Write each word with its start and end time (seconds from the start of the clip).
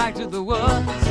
back 0.00 0.14
to 0.14 0.26
the 0.26 0.42
woods. 0.42 1.09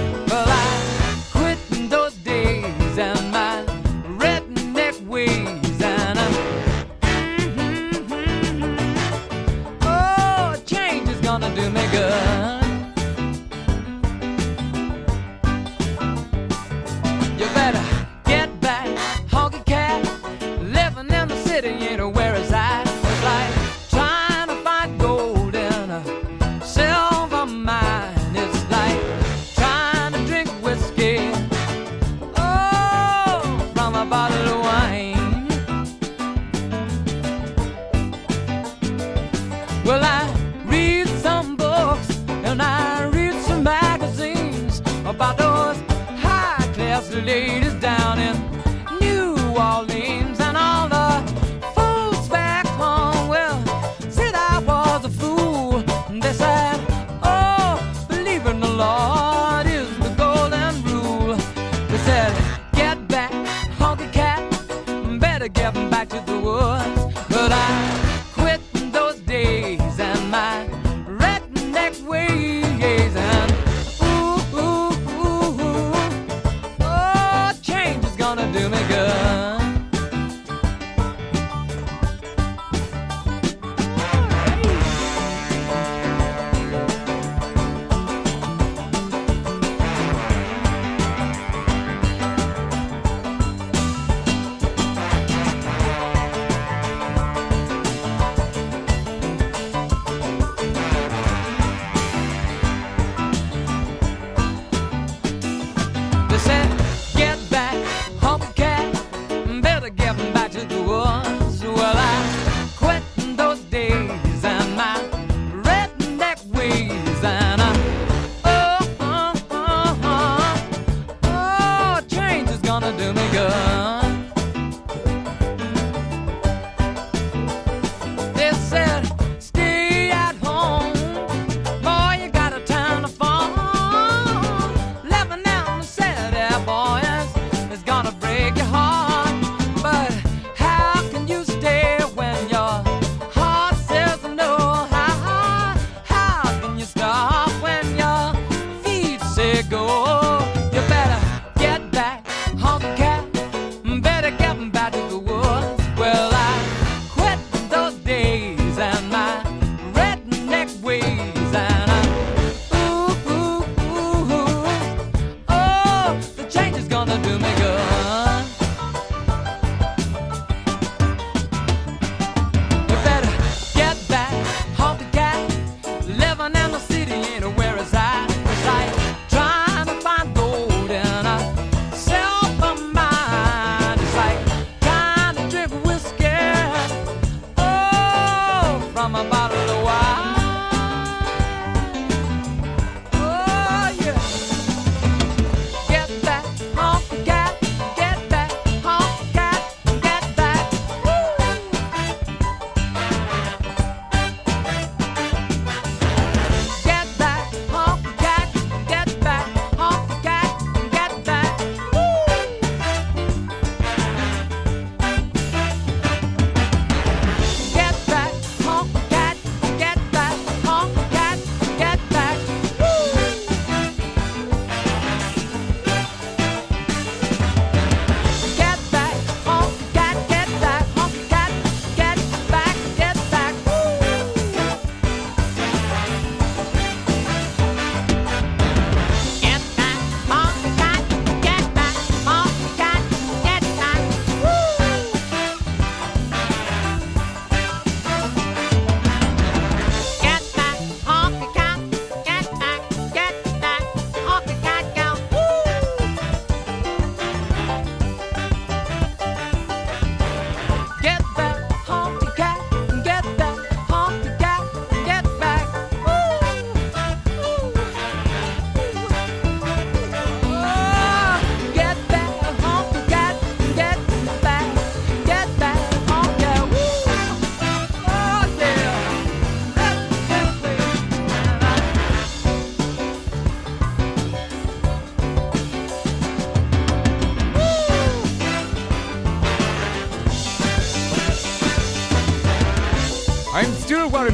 getting 65.59 65.89
back 65.89 66.07
to 66.07 66.21
the 66.25 66.39
woods, 66.39 67.13
but 67.27 67.51
I. 67.51 67.98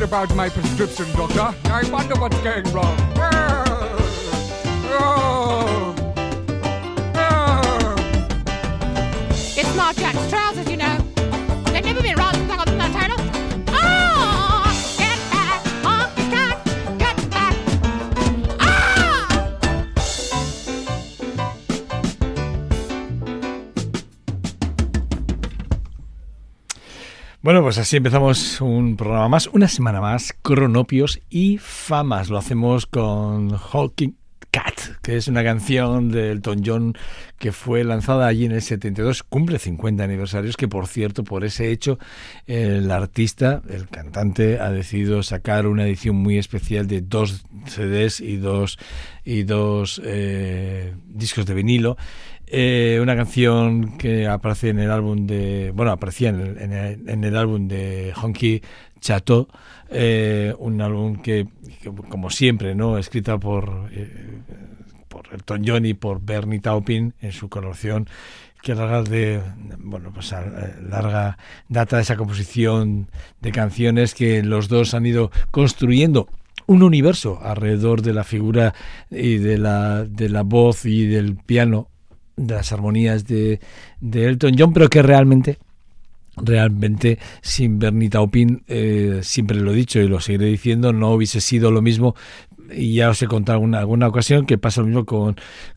About 0.06 0.36
my 0.36 0.50
prescription, 0.50 1.12
Doctor. 1.14 1.56
I 1.72 1.84
wonder 1.90 2.14
what's 2.20 2.38
going 2.42 2.64
wrong. 2.72 2.96
Bueno, 27.46 27.62
pues 27.62 27.78
así 27.78 27.98
empezamos 27.98 28.60
un 28.60 28.98
programa 28.98 29.30
más, 29.30 29.46
una 29.54 29.68
semana 29.68 30.02
más, 30.02 30.34
Cronopios 30.42 31.20
y 31.30 31.60
Famas. 31.60 32.32
Lo 32.32 32.40
hacemos 32.40 32.88
con 32.88 33.56
Hawking 33.56 34.16
Cat, 34.50 34.98
que 35.04 35.16
es 35.16 35.28
una 35.28 35.44
canción 35.44 36.10
de 36.10 36.32
Elton 36.32 36.64
John 36.66 36.98
que 37.38 37.52
fue 37.52 37.84
lanzada 37.84 38.26
allí 38.26 38.46
en 38.46 38.54
el 38.54 38.64
72, 38.64 39.22
cumple 39.22 39.60
50 39.60 40.04
aniversarios, 40.04 40.58
que 40.58 40.68
por 40.68 40.88
cierto, 40.88 41.24
por 41.24 41.44
ese 41.44 41.72
hecho, 41.72 42.00
el 42.48 42.90
artista, 42.90 43.62
el 43.70 43.90
cantante, 43.90 44.60
ha 44.60 44.72
decidido 44.72 45.22
sacar 45.22 45.68
una 45.68 45.86
edición 45.86 46.16
muy 46.16 46.40
especial 46.40 46.88
de 46.88 47.02
dos 47.02 47.46
CDs 47.68 48.22
y 48.22 48.38
dos, 48.38 48.80
y 49.24 49.44
dos 49.44 50.02
eh, 50.04 50.96
discos 51.06 51.46
de 51.46 51.54
vinilo. 51.54 51.96
Eh, 52.58 53.00
una 53.02 53.18
canción 53.18 53.98
que 53.98 54.28
aparece 54.28 54.70
en 54.70 54.80
el 54.80 54.90
álbum 54.90 55.28
de. 55.28 55.74
Bueno, 55.76 55.92
aparecía 55.92 56.30
en 56.30 56.40
el, 56.40 56.58
en 56.58 56.72
el, 56.72 57.10
en 57.10 57.24
el 57.26 57.36
álbum 57.36 57.68
de 57.68 58.14
Honky 58.16 58.62
Chateau, 59.02 59.50
eh, 59.90 60.56
un 60.60 60.80
álbum 60.80 61.22
que, 61.22 61.50
como 62.08 62.30
siempre, 62.30 62.74
¿no? 62.74 62.98
escrita 62.98 63.38
por, 63.38 63.90
eh, 63.92 64.40
por 65.10 65.34
Elton 65.34 65.64
John 65.68 65.86
y 65.86 65.96
por 65.96 66.22
Bernie 66.22 66.62
Taupin 66.62 67.14
en 67.20 67.34
su 67.34 67.50
colaboración 67.50 68.08
que 68.62 68.74
larga 68.74 69.04
de 69.04 69.42
bueno 69.80 70.14
pues 70.14 70.32
a, 70.32 70.46
larga 70.82 71.38
data 71.68 71.98
de 71.98 72.04
esa 72.04 72.16
composición 72.16 73.10
de 73.42 73.52
canciones 73.52 74.14
que 74.14 74.42
los 74.44 74.70
dos 74.70 74.94
han 74.94 75.06
ido 75.06 75.30
construyendo 75.52 76.30
un 76.68 76.84
universo 76.84 77.38
alrededor 77.44 78.02
de 78.02 78.14
la 78.14 78.24
figura 78.24 78.74
y 79.12 79.40
de 79.40 79.58
la, 79.58 80.06
de 80.06 80.30
la 80.30 80.44
voz 80.44 80.86
y 80.86 81.06
del 81.06 81.36
piano 81.36 81.90
de 82.36 82.56
las 82.56 82.72
armonías 82.72 83.26
de, 83.26 83.60
de, 84.02 84.26
Elton 84.26 84.56
John, 84.58 84.74
pero 84.74 84.90
que 84.90 85.02
realmente, 85.02 85.58
realmente 86.38 87.20
sin 87.42 87.80
Bernie 87.80 88.10
Taupin, 88.10 88.64
eh, 88.68 89.20
siempre 89.24 89.60
lo 89.60 89.72
he 89.72 89.76
dicho 89.76 90.00
y 90.00 90.08
lo 90.08 90.20
seguiré 90.20 90.46
diciendo, 90.48 90.94
no 90.94 91.12
hubiese 91.12 91.42
sido 91.42 91.72
lo 91.72 91.82
mismo. 91.82 92.16
Y 92.72 92.96
ya 92.96 93.10
os 93.10 93.22
he 93.22 93.28
contado 93.28 93.58
alguna, 93.58 93.80
alguna 93.80 94.08
ocasión 94.08 94.46
que 94.46 94.58
pasa 94.58 94.82
lo 94.82 94.88
mismo 94.88 95.06
con, 95.06 95.36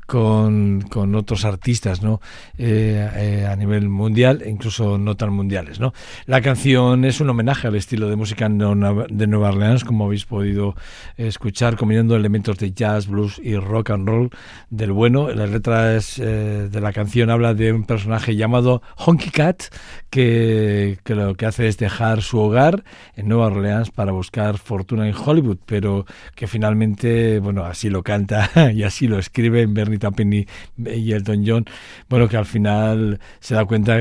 con, 0.09 0.81
con 0.89 1.15
otros 1.15 1.45
artistas 1.45 2.03
¿no? 2.03 2.23
Eh, 2.57 3.07
eh, 3.15 3.47
a 3.47 3.55
nivel 3.57 3.91
mundial 3.91 4.41
e 4.43 4.49
incluso 4.49 4.97
no 4.97 5.19
tan 5.19 5.35
mundiales. 5.35 5.81
¿no? 5.81 5.93
La 6.25 6.41
canción 6.41 7.05
es 7.05 7.21
un 7.21 7.29
homenaje 7.29 7.69
al 7.69 7.75
estilo 7.75 8.09
de 8.09 8.17
música 8.17 8.49
de 8.49 9.27
Nueva 9.27 9.49
Orleans, 9.51 9.85
como 9.85 10.07
habéis 10.07 10.25
podido 10.25 10.75
escuchar, 11.19 11.77
combinando 11.77 12.17
elementos 12.17 12.57
de 12.57 12.73
jazz, 12.73 13.07
blues 13.07 13.39
y 13.45 13.57
rock 13.57 13.91
and 13.91 14.09
roll 14.09 14.31
del 14.71 14.93
bueno. 14.93 15.29
La 15.29 15.47
letra 15.47 15.95
es, 15.95 16.19
eh, 16.19 16.71
de 16.73 16.81
la 16.81 16.95
canción 16.95 17.29
habla 17.29 17.53
de 17.53 17.75
un 17.75 17.85
personaje 17.85 18.35
llamado 18.35 18.81
Honky 18.97 19.29
Cat 19.29 19.65
que, 20.09 20.99
que 21.05 21.15
lo 21.15 21.35
que 21.35 21.45
hace 21.45 21.69
es 21.69 21.77
dejar 21.77 22.23
su 22.23 22.39
hogar 22.39 22.83
en 23.15 23.29
Nueva 23.29 23.49
Orleans 23.49 23.91
para 23.91 24.13
buscar 24.13 24.57
fortuna 24.57 25.07
en 25.07 25.15
Hollywood, 25.15 25.59
pero 25.67 26.07
que 26.35 26.47
finalmente, 26.47 27.41
bueno, 27.41 27.65
así 27.65 27.91
lo 27.91 28.03
canta 28.03 28.49
y 28.75 28.85
así 28.85 29.07
lo 29.07 29.19
escribe 29.19 29.61
en 29.61 29.75
Bernie 29.75 29.98
Taupin 29.99 30.33
y, 30.33 30.47
y 30.77 31.13
Elton 31.13 31.45
John, 31.47 31.65
bueno, 32.09 32.29
que 32.29 32.37
al 32.37 32.47
final 32.47 33.21
se 33.41 33.55
da 33.55 33.65
cuenta 33.65 33.99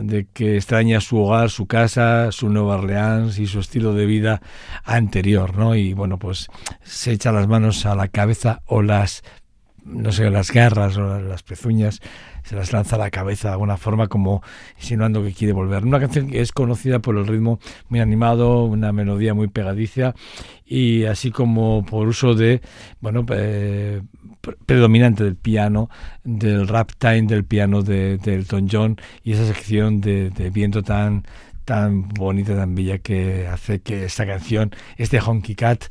de 0.00 0.26
que 0.32 0.56
extraña 0.56 1.00
su 1.00 1.18
hogar, 1.18 1.50
su 1.50 1.66
casa, 1.66 2.32
su 2.32 2.48
Nueva 2.48 2.76
Orleans 2.76 3.38
y 3.38 3.46
su 3.46 3.60
estilo 3.60 3.94
de 3.94 4.06
vida 4.06 4.40
anterior, 4.84 5.56
¿no? 5.56 5.74
Y 5.74 5.92
bueno, 5.92 6.18
pues 6.18 6.48
se 6.82 7.12
echa 7.12 7.32
las 7.32 7.48
manos 7.48 7.84
a 7.84 7.94
la 7.94 8.08
cabeza 8.08 8.62
o 8.66 8.82
las, 8.82 9.22
no 9.84 10.12
sé, 10.12 10.30
las 10.30 10.50
garras 10.50 10.96
o 10.96 11.20
las 11.20 11.42
pezuñas 11.42 12.00
se 12.52 12.56
las 12.56 12.72
lanza 12.72 12.96
a 12.96 12.98
la 12.98 13.10
cabeza 13.10 13.48
de 13.48 13.52
alguna 13.52 13.78
forma 13.78 14.08
como 14.08 14.42
insinuando 14.76 15.22
que 15.22 15.32
quiere 15.32 15.54
volver. 15.54 15.84
Una 15.84 15.98
canción 15.98 16.28
que 16.28 16.40
es 16.40 16.52
conocida 16.52 16.98
por 16.98 17.16
el 17.16 17.26
ritmo 17.26 17.58
muy 17.88 18.00
animado, 18.00 18.64
una 18.64 18.92
melodía 18.92 19.32
muy 19.32 19.48
pegadiza 19.48 20.14
y 20.66 21.04
así 21.04 21.30
como 21.30 21.84
por 21.84 22.08
uso 22.08 22.34
de, 22.34 22.60
bueno, 23.00 23.24
eh, 23.30 24.02
predominante 24.66 25.24
del 25.24 25.36
piano, 25.36 25.88
del 26.24 26.68
rap 26.68 26.90
time 26.98 27.22
del 27.22 27.44
piano 27.44 27.82
de, 27.82 28.18
de 28.18 28.34
Elton 28.34 28.68
John 28.70 28.96
y 29.24 29.32
esa 29.32 29.46
sección 29.46 30.02
de, 30.02 30.30
viento 30.52 30.82
tan 30.82 31.24
tan 31.64 32.08
bonita, 32.08 32.56
tan 32.56 32.74
bella 32.74 32.98
que 32.98 33.46
hace 33.46 33.80
que 33.80 34.04
esta 34.04 34.26
canción, 34.26 34.72
este 34.96 35.20
Honky 35.20 35.54
Cat, 35.54 35.84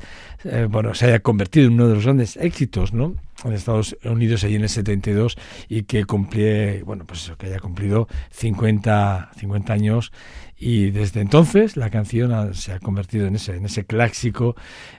eh, 0.44 0.68
bueno, 0.70 0.94
se 0.94 1.06
haya 1.06 1.20
convertido 1.20 1.66
en 1.66 1.72
uno 1.72 1.88
de 1.88 1.94
los 1.94 2.04
grandes 2.04 2.36
éxitos, 2.36 2.92
¿no? 2.92 3.14
En 3.44 3.52
Estados 3.52 3.96
Unidos 4.04 4.44
allí 4.44 4.56
en 4.56 4.62
el 4.62 4.68
72 4.68 5.36
y 5.68 5.82
que 5.82 6.04
cumplía, 6.04 6.82
bueno, 6.84 7.04
pues 7.06 7.24
eso, 7.24 7.36
que 7.36 7.46
haya 7.46 7.58
cumplido 7.58 8.08
50, 8.30 9.30
50 9.36 9.72
años. 9.72 10.12
Y 10.56 10.90
desde 10.90 11.20
entonces 11.20 11.76
la 11.76 11.90
canción 11.90 12.32
ha, 12.32 12.54
se 12.54 12.72
ha 12.72 12.78
convertido 12.78 13.26
en 13.26 13.36
ese, 13.36 13.56
en 13.56 13.64
ese 13.64 13.84
clásico 13.84 14.54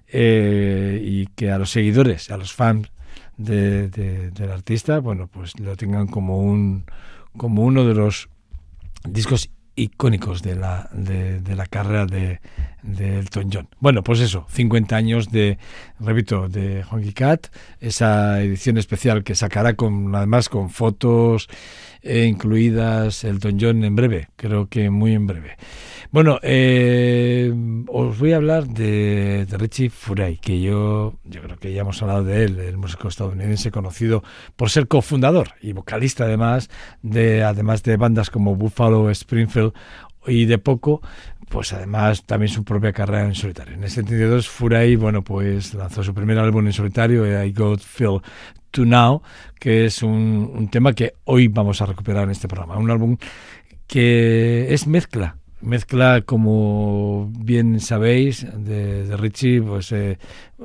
eh, 0.08 1.00
y 1.01 1.27
que 1.27 1.51
a 1.51 1.58
los 1.58 1.72
seguidores, 1.72 2.32
a 2.32 2.38
los 2.38 2.53
fans 2.53 2.91
de, 3.38 3.88
de, 3.89 4.32
del 4.32 4.51
artista, 4.51 5.00
bueno, 5.00 5.27
pues 5.27 5.60
lo 5.60 5.75
tengan 5.75 6.08
como 6.08 6.39
un 6.39 6.86
como 7.38 7.63
uno 7.63 7.86
de 7.86 7.96
los 7.96 8.29
discos 9.08 9.50
icónicos 9.75 10.44
de 10.44 10.56
la, 10.56 10.88
de 10.94 11.56
la 11.56 11.65
carrera 11.65 12.06
de, 12.06 12.39
de, 12.84 13.20
Elton 13.20 13.50
John. 13.52 13.68
Bueno, 13.80 14.04
pues 14.04 14.20
eso, 14.20 14.46
50 14.50 14.96
años 14.96 15.32
de, 15.32 15.58
repito, 16.00 16.50
de 16.50 16.84
Honky 16.90 17.13
Cat, 17.13 17.48
esa 17.80 18.42
edición 18.42 18.78
especial 18.78 19.24
que 19.24 19.36
sacará 19.36 19.75
con, 19.75 20.13
además 20.16 20.50
con 20.50 20.70
fotos 20.70 21.50
eh, 22.02 22.25
incluidas 22.25 23.24
Elton 23.24 23.58
John 23.60 23.84
en 23.84 23.96
breve, 23.96 24.28
creo 24.36 24.68
que 24.68 24.90
muy 24.90 25.13
en 25.13 25.25
breve. 25.25 25.58
Bueno, 26.12 26.38
eh, 26.44 27.52
os 27.88 28.20
voy 28.20 28.34
a 28.34 28.36
hablar 28.36 28.68
de, 28.68 29.48
de, 29.48 29.58
Richie 29.58 29.90
Furay, 29.90 30.38
que 30.38 30.62
yo, 30.62 31.16
yo 31.24 31.42
creo 31.42 31.58
que 31.58 31.74
ya 31.74 31.82
hemos 31.82 32.00
hablado 32.04 32.24
de 32.24 32.44
él, 32.44 32.60
el 32.60 32.78
músico 32.78 33.08
estadounidense 33.08 33.72
conocido 33.72 34.24
por 34.56 34.70
ser 34.70 34.88
cofundador 34.88 35.56
y 35.60 35.74
vocalista 35.74 36.25
además 36.25 36.70
de, 37.02 37.44
además 37.44 37.82
de 37.82 37.98
bandas 37.98 38.30
como 38.30 38.56
Buffalo, 38.56 39.10
Springfield 39.10 39.74
y 40.28 40.46
de 40.46 40.58
poco, 40.58 41.02
pues 41.53 41.72
además 41.72 42.25
también 42.25 42.51
su 42.51 42.63
propia 42.63 42.91
carrera 42.91 43.25
en 43.25 43.36
solitario. 43.36 43.75
En 43.75 43.83
el 43.83 43.89
72, 43.91 44.50
Furay, 44.50 44.95
bueno, 44.95 45.24
pues 45.24 45.75
lanzó 45.75 46.03
su 46.03 46.12
primer 46.12 46.39
álbum 46.39 46.65
en 46.65 46.74
solitario, 46.74 47.27
I 47.43 47.53
Got 47.53 47.79
Feel 47.79 48.22
To 48.72 48.83
Now, 48.83 49.22
que 49.60 49.86
es 49.86 50.01
un, 50.01 50.51
un 50.51 50.67
tema 50.69 50.93
que 50.93 51.13
hoy 51.25 51.50
vamos 51.50 51.79
a 51.79 51.86
recuperar 51.86 52.24
en 52.24 52.31
este 52.31 52.48
programa. 52.48 52.79
Un 52.79 52.89
álbum 52.89 53.17
que 53.86 54.74
es 54.74 54.88
mezcla 54.88 55.38
mezcla, 55.63 56.22
como 56.22 57.32
bien 57.39 57.79
sabéis, 57.79 58.46
de, 58.53 59.05
de 59.05 59.17
Richie, 59.17 59.62
pues 59.62 59.91
eh, 59.91 60.17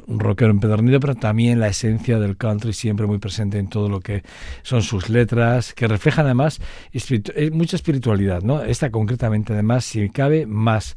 un 0.07 0.21
rockero 0.21 0.50
empedernido, 0.50 1.00
pero 1.00 1.14
también 1.14 1.61
la 1.61 1.69
esencia 1.69 2.19
del 2.19 2.37
country 2.37 2.73
siempre 2.73 3.07
muy 3.07 3.19
presente 3.19 3.59
en 3.59 3.69
todo 3.69 3.88
lo 3.88 4.00
que 4.00 4.23
son 4.62 4.83
sus 4.83 5.09
letras, 5.09 5.73
que 5.75 5.88
reflejan 5.88 6.26
además 6.26 6.61
espiritu 6.93 7.33
eh, 7.35 7.50
mucha 7.50 7.76
espiritualidad, 7.76 8.43
¿no? 8.43 8.62
Esta 8.62 8.90
concretamente, 8.90 9.52
además, 9.52 9.85
si 9.85 10.09
cabe, 10.11 10.47
más. 10.47 10.97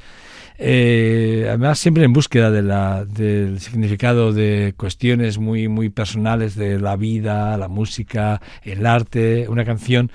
Eh, 0.58 1.46
además, 1.48 1.80
siempre 1.80 2.04
en 2.04 2.14
búsqueda 2.14 2.52
de 2.52 2.62
la, 2.62 3.06
del 3.06 3.60
significado 3.60 4.34
de 4.34 4.74
cuestiones 4.78 5.38
muy, 5.40 5.68
muy 5.68 5.90
personales 5.90 6.56
de 6.56 6.80
la 6.80 6.96
vida, 6.96 7.58
la 7.58 7.68
música, 7.68 8.42
el 8.64 8.86
arte, 8.86 9.48
una 9.50 9.66
canción 9.66 10.12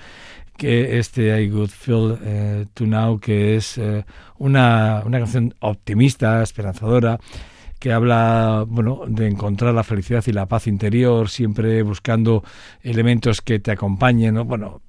que 0.57 0.97
este 0.99 1.41
I 1.41 1.49
Good 1.49 1.69
Feel 1.69 2.17
eh, 2.23 2.65
To 2.73 2.85
Now, 2.85 3.19
que 3.19 3.55
es 3.55 3.77
eh, 3.77 4.05
una, 4.37 5.03
una 5.05 5.19
canción 5.19 5.53
optimista, 5.59 6.41
esperanzadora, 6.41 7.19
que 7.79 7.93
habla 7.93 8.65
bueno 8.67 9.03
de 9.07 9.27
encontrar 9.27 9.73
la 9.73 9.83
felicidad 9.83 10.23
y 10.25 10.31
la 10.31 10.47
paz 10.47 10.67
interior 10.67 11.29
siempre 11.29 11.83
buscando 11.83 12.43
elementos 12.81 13.41
que 13.41 13.59
te 13.59 13.71
acompañen 13.71 14.33
¿no? 14.33 14.45
bueno 14.45 14.81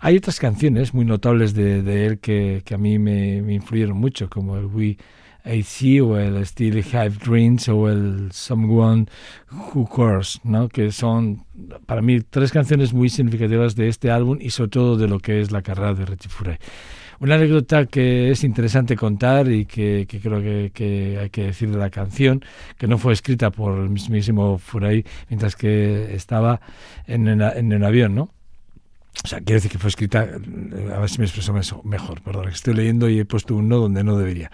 hay 0.00 0.16
otras 0.16 0.38
canciones 0.38 0.94
muy 0.94 1.04
notables 1.04 1.54
de, 1.54 1.82
de 1.82 2.06
él 2.06 2.18
que, 2.20 2.62
que 2.64 2.74
a 2.74 2.78
mí 2.78 2.98
me, 2.98 3.42
me, 3.42 3.54
influyeron 3.54 3.98
mucho 3.98 4.30
como 4.30 4.56
el 4.56 4.66
We 4.66 4.96
AC 5.44 6.02
o 6.02 6.18
el 6.18 6.44
Still 6.44 6.84
Have 6.92 7.16
Dreams 7.24 7.68
o 7.68 7.88
el 7.88 8.30
Someone 8.32 9.06
Who 9.50 9.88
Cares, 9.88 10.40
¿no? 10.44 10.68
que 10.68 10.92
son 10.92 11.44
para 11.86 12.02
mí 12.02 12.20
tres 12.20 12.52
canciones 12.52 12.92
muy 12.92 13.08
significativas 13.08 13.74
de 13.74 13.88
este 13.88 14.10
álbum 14.10 14.38
y 14.40 14.50
sobre 14.50 14.70
todo 14.70 14.96
de 14.96 15.08
lo 15.08 15.18
que 15.20 15.40
es 15.40 15.50
la 15.50 15.62
carrera 15.62 15.94
de 15.94 16.06
Richie 16.06 16.28
Furay. 16.28 16.58
Una 17.20 17.34
anécdota 17.34 17.86
que 17.86 18.30
es 18.30 18.44
interesante 18.44 18.94
contar 18.94 19.50
y 19.50 19.66
que, 19.66 20.06
que 20.08 20.20
creo 20.20 20.40
que, 20.40 20.70
que, 20.72 21.18
hay 21.18 21.30
que 21.30 21.46
decir 21.46 21.68
de 21.70 21.78
la 21.78 21.90
canción, 21.90 22.44
que 22.76 22.86
no 22.86 22.96
fue 22.96 23.12
escrita 23.12 23.50
por 23.50 23.76
el 23.76 23.90
mismísimo 23.90 24.58
Furay 24.58 25.04
mientras 25.28 25.56
que 25.56 26.14
estaba 26.14 26.60
en, 27.06 27.26
en, 27.26 27.42
en 27.42 27.72
el 27.72 27.84
avión, 27.84 28.14
¿no? 28.14 28.30
O 29.24 29.26
sea, 29.26 29.40
quiero 29.40 29.54
decir 29.54 29.70
que 29.70 29.78
fue 29.78 29.88
escrita, 29.88 30.24
eh, 30.24 30.92
a 30.94 31.00
ver 31.00 31.10
si 31.10 31.18
me 31.18 31.24
expreso 31.24 31.52
mejor, 31.82 32.22
perdón, 32.22 32.48
estoy 32.48 32.74
leyendo 32.74 33.08
y 33.08 33.18
he 33.18 33.24
puesto 33.24 33.56
un 33.56 33.68
no 33.68 33.78
donde 33.78 34.04
no 34.04 34.16
debería. 34.16 34.50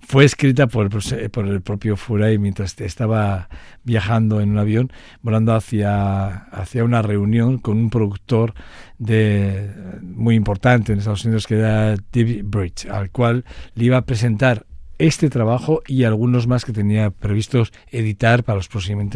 Fue 0.00 0.24
escrita 0.24 0.68
por, 0.68 0.88
el 0.88 1.62
propio 1.62 1.96
Furay 1.96 2.38
mientras 2.38 2.80
estaba 2.80 3.48
viajando 3.82 4.40
en 4.40 4.50
un 4.50 4.58
avión, 4.58 4.92
volando 5.22 5.54
hacia, 5.54 6.28
hacia 6.28 6.84
una 6.84 7.02
reunión 7.02 7.58
con 7.58 7.76
un 7.76 7.90
productor 7.90 8.54
de, 8.98 9.70
muy 10.02 10.36
importante 10.36 10.92
en 10.92 10.98
Estados 10.98 11.24
Unidos 11.24 11.46
que 11.46 11.56
era 11.56 11.96
David 12.12 12.42
Bridge, 12.44 12.86
al 12.86 13.10
cual 13.10 13.44
le 13.74 13.84
iba 13.84 13.96
a 13.96 14.06
presentar 14.06 14.64
este 15.06 15.28
trabajo 15.28 15.82
y 15.86 16.04
algunos 16.04 16.46
más 16.46 16.64
que 16.64 16.72
tenía 16.72 17.10
previstos 17.10 17.72
editar 17.90 18.42
para 18.42 18.56
los 18.56 18.68
próximos, 18.68 19.06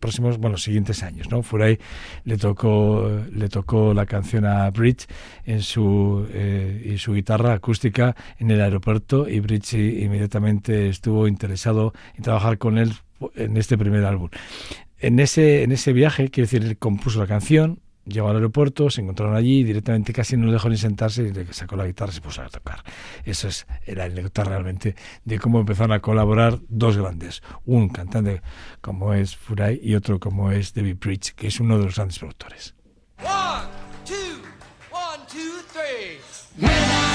próximos 0.00 0.38
bueno, 0.38 0.56
siguientes 0.56 1.04
años. 1.04 1.30
¿no? 1.30 1.44
Furay 1.44 1.78
le 2.24 2.36
tocó, 2.36 3.08
le 3.32 3.48
tocó 3.48 3.94
la 3.94 4.04
canción 4.04 4.44
a 4.44 4.68
Bridge 4.70 5.06
en 5.44 5.62
su, 5.62 6.26
eh, 6.32 6.92
y 6.92 6.98
su 6.98 7.14
guitarra 7.14 7.52
acústica 7.52 8.16
en 8.38 8.50
el 8.50 8.60
aeropuerto 8.60 9.28
y 9.28 9.38
Bridge 9.38 9.74
inmediatamente 9.74 10.88
estuvo 10.88 11.28
interesado 11.28 11.92
en 12.16 12.24
trabajar 12.24 12.58
con 12.58 12.76
él 12.76 12.92
en 13.36 13.56
este 13.56 13.78
primer 13.78 14.04
álbum. 14.04 14.30
En 14.98 15.20
ese, 15.20 15.62
en 15.62 15.70
ese 15.70 15.92
viaje, 15.92 16.30
quiere 16.30 16.46
decir, 16.46 16.64
él 16.64 16.78
compuso 16.78 17.20
la 17.20 17.28
canción, 17.28 17.78
Llegó 18.10 18.28
al 18.28 18.36
aeropuerto, 18.36 18.90
se 18.90 19.00
encontraron 19.02 19.36
allí, 19.36 19.62
directamente 19.62 20.12
casi 20.12 20.36
no 20.36 20.46
le 20.46 20.52
dejó 20.52 20.68
ni 20.68 20.76
sentarse 20.76 21.22
y 21.22 21.32
le 21.32 21.52
sacó 21.52 21.76
la 21.76 21.86
guitarra 21.86 22.10
y 22.10 22.14
se 22.16 22.20
puso 22.20 22.42
a 22.42 22.48
tocar. 22.48 22.82
Eso 23.24 23.46
es 23.46 23.66
la 23.86 24.04
anécdota 24.04 24.42
realmente 24.42 24.96
de 25.24 25.38
cómo 25.38 25.60
empezaron 25.60 25.92
a 25.92 26.00
colaborar 26.00 26.58
dos 26.68 26.96
grandes, 26.96 27.40
un 27.64 27.88
cantante 27.88 28.42
como 28.80 29.14
es 29.14 29.36
Furay 29.36 29.80
y 29.80 29.94
otro 29.94 30.18
como 30.18 30.50
es 30.50 30.74
David 30.74 30.96
Bridge, 31.00 31.34
que 31.34 31.46
es 31.46 31.60
uno 31.60 31.78
de 31.78 31.84
los 31.84 31.94
grandes 31.94 32.18
productores. 32.18 32.74
One, 33.18 33.68
two, 34.04 34.42
one, 34.90 35.24
two, 35.28 35.62
three. 35.72 37.09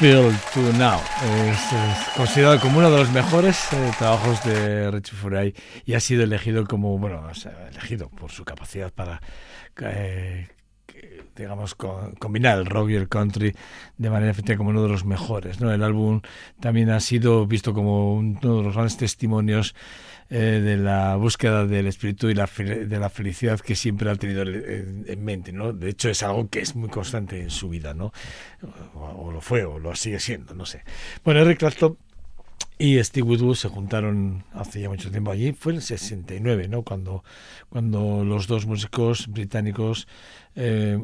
Feel 0.00 0.32
to 0.54 0.60
Now. 0.78 0.98
Es, 1.44 2.16
considerado 2.16 2.58
como 2.58 2.78
uno 2.78 2.90
de 2.90 2.96
los 2.96 3.10
mejores 3.10 3.70
eh, 3.74 3.90
trabajos 3.98 4.42
de 4.44 4.90
Richie 4.90 5.14
Furay 5.14 5.54
y 5.84 5.92
ha 5.92 6.00
sido 6.00 6.22
elegido 6.22 6.66
como, 6.66 6.96
bueno, 6.96 7.30
elegido 7.70 8.08
por 8.08 8.30
su 8.30 8.42
capacidad 8.42 8.90
para, 8.90 9.20
eh, 9.82 10.48
digamos, 11.36 11.74
con, 11.74 12.12
combinar 12.16 12.58
el 12.58 12.66
rock 12.66 12.90
y 12.90 12.94
el 12.94 13.08
country 13.08 13.54
de 13.96 14.10
manera 14.10 14.30
efectiva 14.30 14.58
como 14.58 14.70
uno 14.70 14.82
de 14.82 14.88
los 14.88 15.04
mejores. 15.04 15.60
¿no? 15.60 15.72
El 15.72 15.82
álbum 15.82 16.20
también 16.60 16.90
ha 16.90 17.00
sido 17.00 17.46
visto 17.46 17.72
como 17.74 18.14
uno 18.14 18.56
de 18.58 18.62
los 18.62 18.74
grandes 18.74 18.96
testimonios 18.96 19.74
eh, 20.28 20.60
de 20.62 20.76
la 20.76 21.16
búsqueda 21.16 21.66
del 21.66 21.86
espíritu 21.86 22.28
y 22.28 22.34
la 22.34 22.48
de 22.56 22.98
la 22.98 23.10
felicidad 23.10 23.58
que 23.58 23.74
siempre 23.74 24.10
ha 24.10 24.14
tenido 24.14 24.42
en, 24.42 25.04
en, 25.08 25.24
mente, 25.24 25.52
¿no? 25.52 25.72
De 25.72 25.90
hecho 25.90 26.08
es 26.08 26.22
algo 26.22 26.48
que 26.48 26.60
es 26.60 26.76
muy 26.76 26.88
constante 26.88 27.40
en 27.40 27.50
su 27.50 27.68
vida, 27.68 27.94
¿no? 27.94 28.12
O, 28.94 29.26
o 29.26 29.32
lo 29.32 29.40
fue 29.40 29.64
o 29.64 29.80
lo 29.80 29.94
sigue 29.96 30.20
siendo, 30.20 30.54
no 30.54 30.66
sé. 30.66 30.84
Bueno, 31.24 31.40
Eric 31.40 31.58
Clapton 31.58 31.96
y 32.80 32.98
Steve 33.04 33.28
Woodward 33.28 33.56
se 33.56 33.68
juntaron 33.68 34.42
hace 34.54 34.80
ya 34.80 34.88
mucho 34.88 35.10
tiempo 35.10 35.30
allí, 35.30 35.52
fue 35.52 35.72
en 35.72 35.76
el 35.76 35.82
69, 35.82 36.66
¿no? 36.68 36.82
Cuando, 36.82 37.22
cuando 37.68 38.24
los 38.24 38.46
dos 38.46 38.64
músicos 38.64 39.28
británicos 39.28 40.08
eh, 40.54 40.98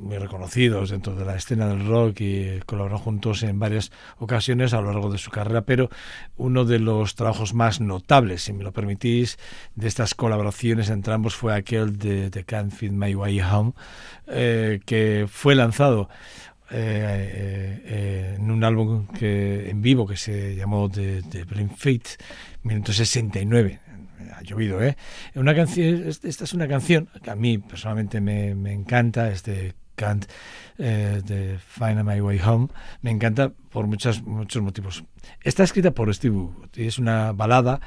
muy 0.00 0.16
reconocidos 0.16 0.88
dentro 0.88 1.14
de 1.14 1.26
la 1.26 1.36
escena 1.36 1.68
del 1.68 1.86
rock 1.86 2.22
y 2.22 2.60
colaboraron 2.64 3.02
juntos 3.02 3.42
en 3.42 3.58
varias 3.58 3.92
ocasiones 4.18 4.72
a 4.72 4.80
lo 4.80 4.92
largo 4.92 5.10
de 5.10 5.18
su 5.18 5.30
carrera, 5.30 5.60
pero 5.66 5.90
uno 6.38 6.64
de 6.64 6.78
los 6.78 7.14
trabajos 7.16 7.52
más 7.52 7.82
notables, 7.82 8.42
si 8.42 8.54
me 8.54 8.64
lo 8.64 8.72
permitís, 8.72 9.38
de 9.74 9.88
estas 9.88 10.14
colaboraciones 10.14 10.88
entre 10.88 11.12
ambos 11.12 11.34
fue 11.34 11.54
aquel 11.54 11.98
de, 11.98 12.30
de 12.30 12.44
Can't 12.44 12.72
Fit 12.72 12.92
My 12.92 13.14
Way 13.14 13.42
Home, 13.42 13.72
eh, 14.26 14.80
que 14.86 15.26
fue 15.30 15.54
lanzado 15.54 16.08
eh, 16.70 17.82
eh, 17.84 18.34
en 18.36 18.50
un 18.50 18.62
álbum 18.62 19.06
que 19.08 19.68
en 19.68 19.82
vivo 19.82 20.06
que 20.06 20.16
se 20.16 20.54
llamó 20.54 20.88
The, 20.88 21.22
The 21.22 21.44
Brain 21.44 21.70
Fate 21.70 22.16
1969 22.62 23.80
ha 24.34 24.42
llovido, 24.42 24.82
¿eh? 24.82 24.96
Una 25.34 25.54
canción, 25.54 26.04
esta 26.06 26.44
es 26.44 26.52
una 26.52 26.68
canción 26.68 27.08
que 27.22 27.30
a 27.30 27.34
mí 27.34 27.58
personalmente 27.58 28.20
me, 28.20 28.54
me 28.54 28.72
encanta, 28.72 29.30
es 29.30 29.42
de 29.42 29.74
Kant, 29.96 30.26
eh, 30.78 31.20
de 31.24 31.58
Find 31.58 32.02
My 32.04 32.20
Way 32.20 32.40
Home, 32.40 32.68
me 33.02 33.10
encanta 33.10 33.50
por 33.70 33.86
muchos, 33.86 34.22
muchos 34.22 34.62
motivos. 34.62 35.04
Está 35.42 35.64
escrita 35.64 35.90
por 35.90 36.12
Steve 36.14 36.36
Wood 36.36 36.70
y 36.76 36.86
es 36.86 36.98
una 36.98 37.32
balada 37.32 37.80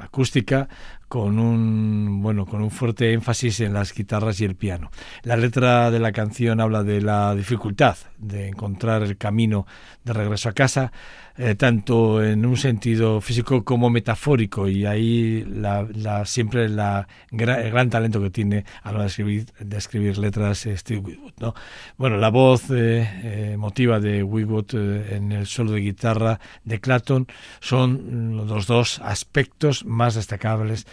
acústica 0.00 0.68
con 1.08 1.38
un 1.38 2.22
bueno 2.22 2.44
con 2.44 2.60
un 2.60 2.70
fuerte 2.70 3.12
énfasis 3.12 3.60
en 3.60 3.72
las 3.72 3.94
guitarras 3.94 4.40
y 4.40 4.44
el 4.44 4.56
piano. 4.56 4.90
La 5.22 5.36
letra 5.36 5.90
de 5.90 6.00
la 6.00 6.12
canción 6.12 6.60
habla 6.60 6.82
de 6.82 7.00
la 7.00 7.34
dificultad 7.34 7.96
de 8.18 8.48
encontrar 8.48 9.02
el 9.02 9.16
camino 9.16 9.66
de 10.02 10.12
regreso 10.12 10.48
a 10.48 10.52
casa, 10.52 10.92
eh, 11.36 11.54
tanto 11.54 12.22
en 12.22 12.44
un 12.46 12.56
sentido 12.56 13.20
físico 13.20 13.64
como 13.64 13.90
metafórico, 13.90 14.68
y 14.68 14.86
ahí 14.86 15.44
la, 15.44 16.24
siempre 16.24 16.68
la, 16.68 17.06
el 17.30 17.70
gran 17.70 17.90
talento 17.90 18.20
que 18.20 18.30
tiene 18.30 18.64
a 18.82 18.90
la 18.90 18.94
hora 18.94 19.02
de 19.02 19.08
escribir, 19.08 19.46
de 19.58 19.76
escribir 19.76 20.18
letras 20.18 20.66
Steve. 20.68 21.18
¿no? 21.38 21.54
Bueno, 21.96 22.16
la 22.16 22.30
voz 22.30 22.64
eh, 22.70 23.52
emotiva 23.52 24.00
de 24.00 24.22
Winwood 24.22 24.74
eh, 24.74 25.16
en 25.16 25.32
el 25.32 25.46
solo 25.46 25.72
de 25.72 25.80
guitarra 25.80 26.40
de 26.64 26.80
Clapton 26.80 27.26
son 27.60 28.36
los 28.48 28.66
dos 28.66 28.83
aspectos 29.00 29.84
más 29.84 30.14
destacables 30.14 30.86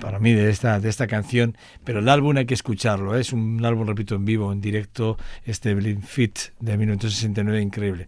para 0.00 0.18
mí 0.18 0.32
de 0.32 0.50
esta 0.50 0.80
de 0.80 0.88
esta 0.88 1.06
canción, 1.06 1.56
pero 1.84 2.00
el 2.00 2.08
álbum 2.08 2.36
hay 2.36 2.46
que 2.46 2.54
escucharlo, 2.54 3.16
¿eh? 3.16 3.20
es 3.20 3.32
un 3.32 3.64
álbum, 3.64 3.86
repito, 3.86 4.16
en 4.16 4.24
vivo, 4.24 4.52
en 4.52 4.60
directo, 4.60 5.16
este 5.44 5.74
Blind 5.74 6.02
Fit 6.02 6.38
de 6.60 6.76
1969, 6.76 7.60
increíble. 7.60 8.06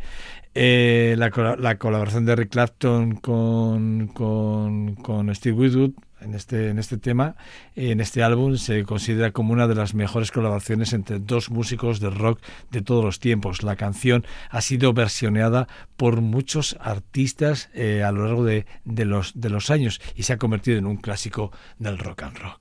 Eh, 0.55 1.15
la, 1.19 1.31
la, 1.59 1.77
colaboración 1.77 2.25
de 2.25 2.35
Rick 2.35 2.51
Clapton 2.51 3.17
con, 3.17 4.09
con, 4.09 4.95
con 4.95 5.35
Steve 5.35 5.55
Woodwood 5.55 5.93
en 6.21 6.35
este, 6.35 6.71
en 6.71 6.79
este 6.79 6.99
tema, 6.99 7.37
en 7.75 8.01
este 8.01 8.23
álbum, 8.23 8.57
se 8.57 8.85
considera 8.85 9.33
como 9.33 9.53
una 9.53 9.67
de 9.67 9.75
las 9.75 9.95
mejores 9.95 10.33
colaboraciones 10.33 10.93
entre 10.93 11.19
dos 11.19 11.51
músicos 11.51 12.01
de 12.01 12.11
rock 12.11 12.41
de 12.71 12.83
todos 12.83 13.05
los 13.05 13.21
tiempos. 13.21 13.63
La 13.63 13.77
canción 13.77 14.27
ha 14.51 14.61
sido 14.61 14.93
versioneada 14.93 15.69
por 15.97 16.21
muchos 16.21 16.77
artistas 16.81 17.71
eh, 17.75 18.03
a 18.03 18.13
lo 18.13 18.25
largo 18.25 18.45
de, 18.45 18.67
de, 18.85 19.05
los, 19.05 19.33
de 19.39 19.51
los 19.51 19.71
años 19.71 20.01
y 20.15 20.23
se 20.23 20.33
ha 20.33 20.39
convertido 20.39 20.79
en 20.79 20.87
un 20.87 20.97
clásico 20.97 21.53
del 21.79 21.99
rock 21.99 22.23
and 22.23 22.39
roll. 22.39 22.57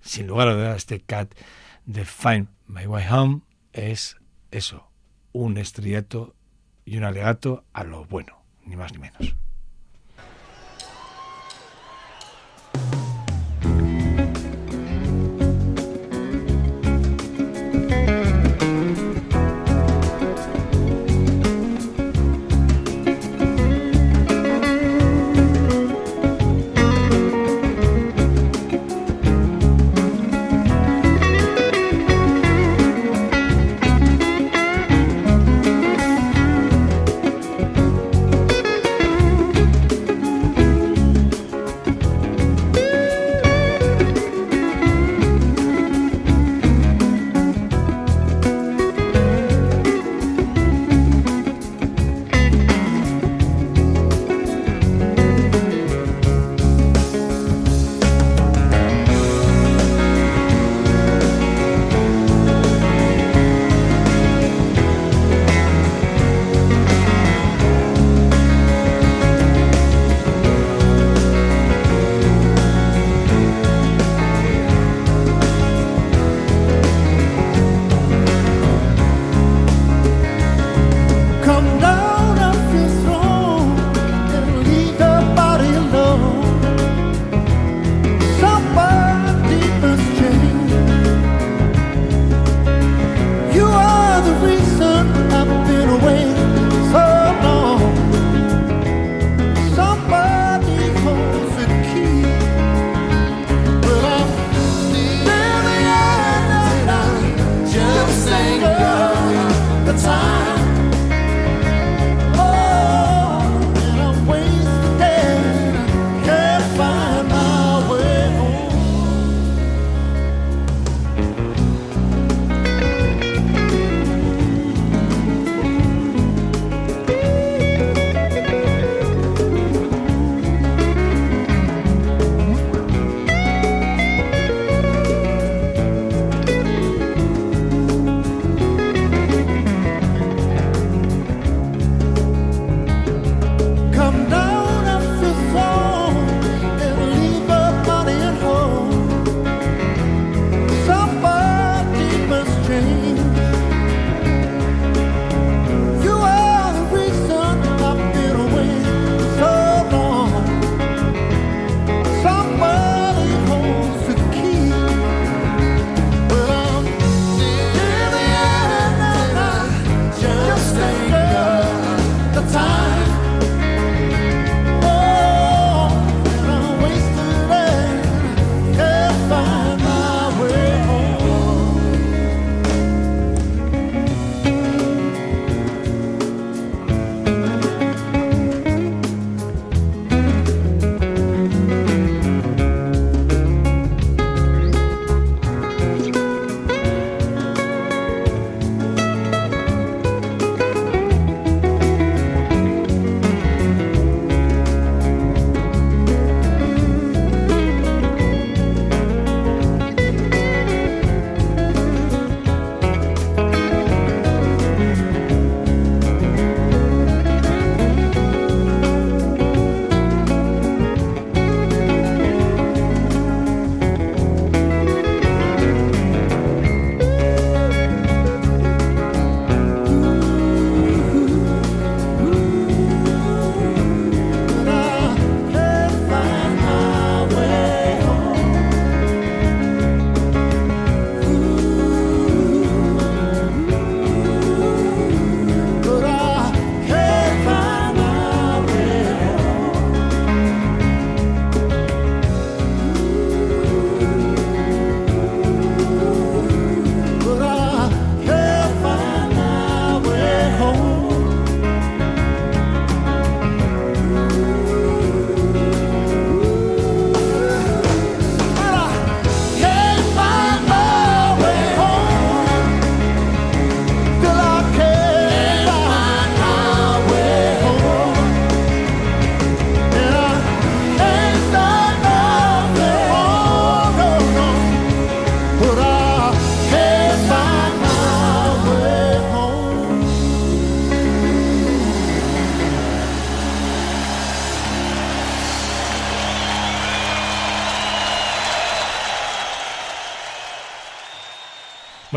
Sin 0.00 0.26
lugar 0.26 0.48
a 0.48 0.54
dudas, 0.54 0.76
este 0.76 1.00
cat 1.00 1.34
de 1.86 2.04
Find 2.04 2.48
My 2.66 2.86
Way 2.86 3.06
Home 3.10 3.40
es 3.72 4.16
eso, 4.50 4.90
un 5.32 5.58
estriato 5.58 6.34
y 6.84 6.96
un 6.96 7.04
alegato 7.04 7.64
a 7.72 7.84
lo 7.84 8.04
bueno, 8.04 8.44
ni 8.64 8.76
más 8.76 8.92
ni 8.92 8.98
menos. 8.98 9.36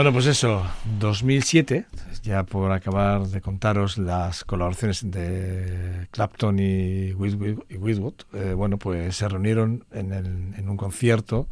Bueno, 0.02 0.14
pues 0.14 0.26
eso, 0.26 0.66
2007, 1.00 1.86
ya 2.24 2.42
por 2.42 2.72
acabar 2.72 3.22
de 3.28 3.40
contaros 3.40 4.00
las 4.00 4.44
colaboraciones 4.44 5.12
de 5.12 6.08
Clapton 6.10 6.58
y 6.58 7.14
Whitwood, 7.14 8.14
eh, 8.34 8.54
bueno, 8.56 8.78
pues 8.80 9.16
se 9.18 9.28
reunieron 9.30 9.86
en, 9.92 10.12
el- 10.12 10.56
en 10.58 10.70
un 10.70 10.76
concierto 10.76 11.46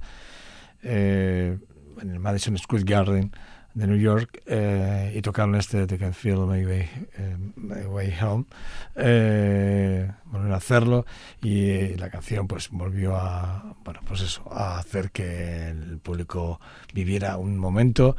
eh, 0.82 1.60
en 2.02 2.10
el 2.10 2.18
Madison 2.20 2.58
Square 2.58 2.86
Garden 2.86 3.32
de 3.74 3.88
New 3.88 3.98
York 3.98 4.42
eh, 4.48 5.14
y 5.16 5.22
tocaron 5.22 5.56
este 5.56 5.86
They 5.88 5.98
Can 5.98 6.14
Feel 6.14 6.40
My 6.40 6.66
Way, 6.66 6.90
eh, 7.18 7.38
My 7.56 7.86
Way 7.86 8.14
Home. 8.22 8.46
Eh, 8.96 10.12
volvieron 10.26 10.54
a 10.54 10.58
hacerlo 10.58 11.06
y 11.42 11.96
la 11.96 12.10
canción 12.10 12.48
pues 12.48 12.70
volvió 12.70 13.16
a, 13.16 13.76
bueno, 13.86 14.02
pues 14.06 14.22
eso, 14.22 14.44
a 14.52 14.78
hacer 14.78 15.12
que 15.12 15.70
el 15.70 15.98
público 16.00 16.60
viviera 16.94 17.38
un 17.38 17.58
momento 17.58 18.16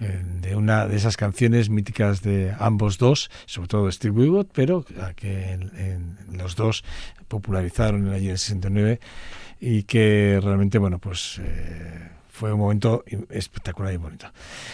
eh, 0.00 0.22
de 0.42 0.56
una 0.56 0.86
de 0.86 0.96
esas 0.96 1.16
canciones 1.16 1.70
míticas 1.70 2.22
de 2.22 2.54
ambos 2.58 2.98
dos, 2.98 3.30
sobre 3.46 3.68
todo 3.68 3.86
de 3.86 3.92
Steve 3.92 4.14
Winwood, 4.20 4.46
pero 4.52 4.84
que 5.14 5.52
en- 5.52 5.70
en 6.30 6.36
los 6.38 6.56
dos 6.56 6.84
popularizaron 7.28 8.06
en 8.08 8.12
el 8.14 8.38
69 8.38 9.00
y 9.60 9.84
que 9.84 10.38
realmente, 10.42 10.76
bueno, 10.78 10.98
pues 10.98 11.40
eh, 11.42 12.10
fue 12.36 12.52
un 12.52 12.60
momento 12.60 13.02
espectacular 13.30 13.94
y 13.94 13.96
bonito. 13.96 14.26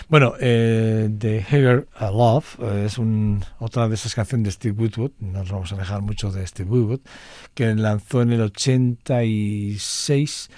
Bueno, 0.09 0.35
eh, 0.41 1.09
The 1.17 1.47
Hair 1.49 1.87
Love 2.01 2.59
eh, 2.61 2.87
es 2.87 2.99
un, 2.99 3.45
otra 3.61 3.89
de 3.89 3.95
esas 3.95 4.17
canciones 4.17 4.47
de 4.47 4.51
Steve 4.51 4.83
Winwood, 4.83 5.13
no 5.21 5.39
nos 5.39 5.53
vamos 5.53 5.71
a 5.71 5.77
alejar 5.77 6.03
mucho 6.03 6.33
de 6.33 6.45
Steve 6.45 6.69
Winwood, 6.69 6.99
que 7.55 7.73
lanzó 7.77 8.23
en 8.23 8.33
el 8.33 8.41
86 8.41 10.51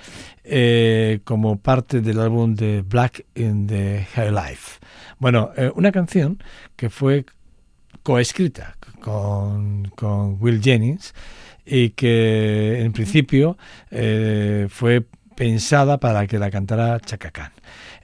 eh, 0.45 1.21
como 1.25 1.59
parte 1.59 2.01
del 2.01 2.21
álbum 2.21 2.55
de 2.55 2.81
Black 2.81 3.27
in 3.35 3.67
the 3.67 4.07
High 4.15 4.33
Life. 4.33 4.81
Bueno, 5.19 5.51
eh, 5.59 5.71
una 5.75 5.93
canción 5.93 6.43
que 6.75 6.89
fue 6.89 7.27
coescrita 8.03 8.79
con, 9.01 9.93
con 9.95 10.39
Will 10.41 10.63
Jennings 10.63 11.13
y 11.67 11.91
que 11.91 12.81
en 12.81 12.93
principio 12.93 13.59
fue 13.91 15.05
pensada 15.35 15.99
para 15.99 16.27
que 16.27 16.39
la 16.39 16.51
cantara 16.51 17.01
Chaka 17.01 17.31
Khan. 17.31 17.53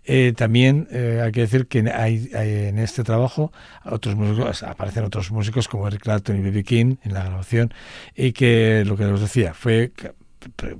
Eh, 0.05 0.33
también 0.37 0.88
eh, 0.90 1.21
hay 1.23 1.31
que 1.31 1.43
decir 1.43 1.66
que 1.66 1.88
hay, 1.90 2.31
en 2.33 2.79
este 2.79 3.05
trabajo 3.05 3.53
otros 3.85 4.16
músicos, 4.16 4.62
aparecen 4.62 5.05
otros 5.05 5.31
músicos 5.31 5.69
como 5.69 5.87
Eric 5.87 6.03
Clapton 6.03 6.37
y 6.37 6.40
B.B. 6.40 6.64
King 6.64 6.97
en 7.03 7.14
la 7.14 7.25
grabación 7.25 7.73
y 8.16 8.33
que 8.33 8.83
lo 8.87 8.97
que 8.97 9.05
os 9.05 9.21
decía 9.21 9.55
fue 9.55 9.93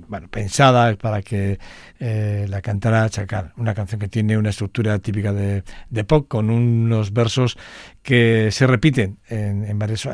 bueno, 0.07 0.27
pensada 0.27 0.95
para 0.95 1.21
que 1.21 1.59
eh, 1.99 2.45
la 2.49 2.61
cantara 2.61 3.09
Khan, 3.09 3.53
una 3.57 3.73
canción 3.73 3.99
que 3.99 4.07
tiene 4.07 4.37
una 4.37 4.49
estructura 4.49 4.97
típica 4.99 5.33
de 5.33 6.03
pop 6.03 6.27
con 6.27 6.49
unos 6.49 7.13
versos 7.13 7.57
que 8.03 8.49
se 8.51 8.65
repiten 8.65 9.19
en, 9.27 9.63
en 9.65 9.77
varias, 9.77 10.07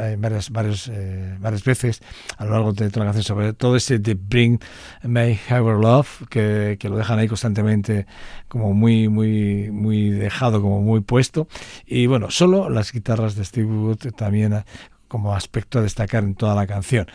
varias, 0.51 0.89
eh, 0.91 1.37
varias 1.39 1.63
veces 1.63 2.01
a 2.37 2.45
lo 2.45 2.51
largo 2.51 2.73
de 2.73 2.89
toda 2.89 3.05
la 3.05 3.11
canción, 3.11 3.23
sobre 3.23 3.53
todo 3.53 3.75
ese 3.75 3.99
de 3.99 4.15
Bring 4.15 4.59
My 5.03 5.39
Higher 5.47 5.77
Love, 5.79 6.27
que, 6.29 6.77
que 6.79 6.89
lo 6.89 6.97
dejan 6.97 7.19
ahí 7.19 7.27
constantemente 7.27 8.05
como 8.47 8.73
muy, 8.73 9.07
muy, 9.07 9.71
muy 9.71 10.09
dejado, 10.09 10.61
como 10.61 10.81
muy 10.81 11.01
puesto. 11.01 11.47
Y 11.85 12.07
bueno, 12.07 12.29
solo 12.29 12.69
las 12.69 12.91
guitarras 12.91 13.35
de 13.35 13.45
Steve 13.45 13.67
Wood 13.67 14.13
también 14.15 14.63
como 15.07 15.33
aspecto 15.33 15.79
a 15.79 15.81
destacar 15.81 16.23
en 16.23 16.35
toda 16.35 16.55
la 16.55 16.67
canción. 16.67 17.07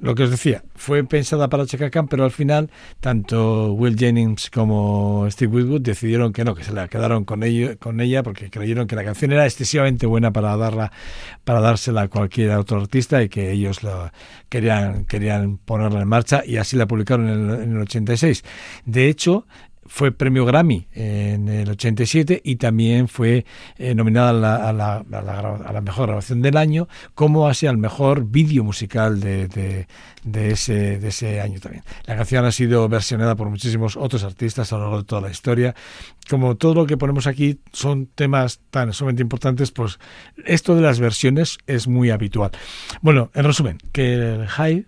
Lo 0.00 0.14
que 0.14 0.24
os 0.24 0.30
decía, 0.30 0.62
fue 0.74 1.04
pensada 1.04 1.48
para 1.48 1.66
Chaka 1.66 1.90
Khan, 1.90 2.08
pero 2.08 2.24
al 2.24 2.30
final 2.30 2.70
tanto 3.00 3.72
Will 3.72 3.96
Jennings 3.96 4.50
como 4.50 5.26
Steve 5.30 5.56
Winwood 5.56 5.80
decidieron 5.80 6.32
que 6.32 6.44
no, 6.44 6.54
que 6.54 6.64
se 6.64 6.72
la 6.72 6.88
quedaron 6.88 7.24
con, 7.24 7.42
ello, 7.42 7.78
con 7.78 8.00
ella 8.00 8.22
porque 8.22 8.50
creyeron 8.50 8.86
que 8.86 8.96
la 8.96 9.04
canción 9.04 9.32
era 9.32 9.44
excesivamente 9.44 10.06
buena 10.06 10.32
para 10.32 10.56
darla 10.56 10.92
para 11.44 11.60
dársela 11.60 12.02
a 12.02 12.08
cualquier 12.08 12.52
otro 12.52 12.80
artista 12.80 13.22
y 13.22 13.28
que 13.28 13.52
ellos 13.52 13.82
lo 13.82 14.10
querían 14.48 15.04
querían 15.06 15.58
ponerla 15.58 16.00
en 16.02 16.08
marcha 16.08 16.42
y 16.46 16.56
así 16.56 16.76
la 16.76 16.86
publicaron 16.86 17.28
en 17.28 17.50
el, 17.50 17.62
en 17.62 17.72
el 17.72 17.82
86. 17.82 18.44
De 18.84 19.08
hecho, 19.08 19.46
fue 19.86 20.12
premio 20.12 20.44
Grammy 20.44 20.86
en 20.92 21.48
el 21.48 21.70
87 21.70 22.40
y 22.44 22.56
también 22.56 23.08
fue 23.08 23.44
eh, 23.76 23.94
nominada 23.94 24.30
a 24.30 24.32
la, 24.32 24.68
a, 24.68 24.72
la, 24.72 24.96
a, 24.96 25.22
la, 25.22 25.38
a 25.56 25.72
la, 25.72 25.80
mejor 25.80 26.06
grabación 26.06 26.40
del 26.40 26.56
año, 26.56 26.88
como 27.14 27.48
así 27.48 27.66
al 27.66 27.78
mejor 27.78 28.26
vídeo 28.26 28.64
musical 28.64 29.20
de, 29.20 29.48
de, 29.48 29.86
de, 30.24 30.50
ese, 30.52 30.98
de 30.98 31.08
ese 31.08 31.40
año 31.40 31.58
también. 31.60 31.84
La 32.06 32.16
canción 32.16 32.44
ha 32.44 32.52
sido 32.52 32.88
versionada 32.88 33.34
por 33.34 33.50
muchísimos 33.50 33.96
otros 33.96 34.24
artistas 34.24 34.72
a 34.72 34.76
lo 34.76 34.82
largo 34.82 34.98
de 34.98 35.04
toda 35.04 35.22
la 35.22 35.30
historia. 35.30 35.74
Como 36.30 36.56
todo 36.56 36.74
lo 36.74 36.86
que 36.86 36.96
ponemos 36.96 37.26
aquí 37.26 37.60
son 37.72 38.06
temas 38.06 38.60
tan 38.70 38.92
sumamente 38.92 39.22
importantes, 39.22 39.72
pues 39.72 39.98
esto 40.46 40.76
de 40.76 40.82
las 40.82 41.00
versiones 41.00 41.58
es 41.66 41.88
muy 41.88 42.10
habitual. 42.10 42.52
Bueno, 43.00 43.30
en 43.34 43.44
resumen, 43.44 43.78
que 43.92 44.14
el 44.14 44.46
High 44.46 44.86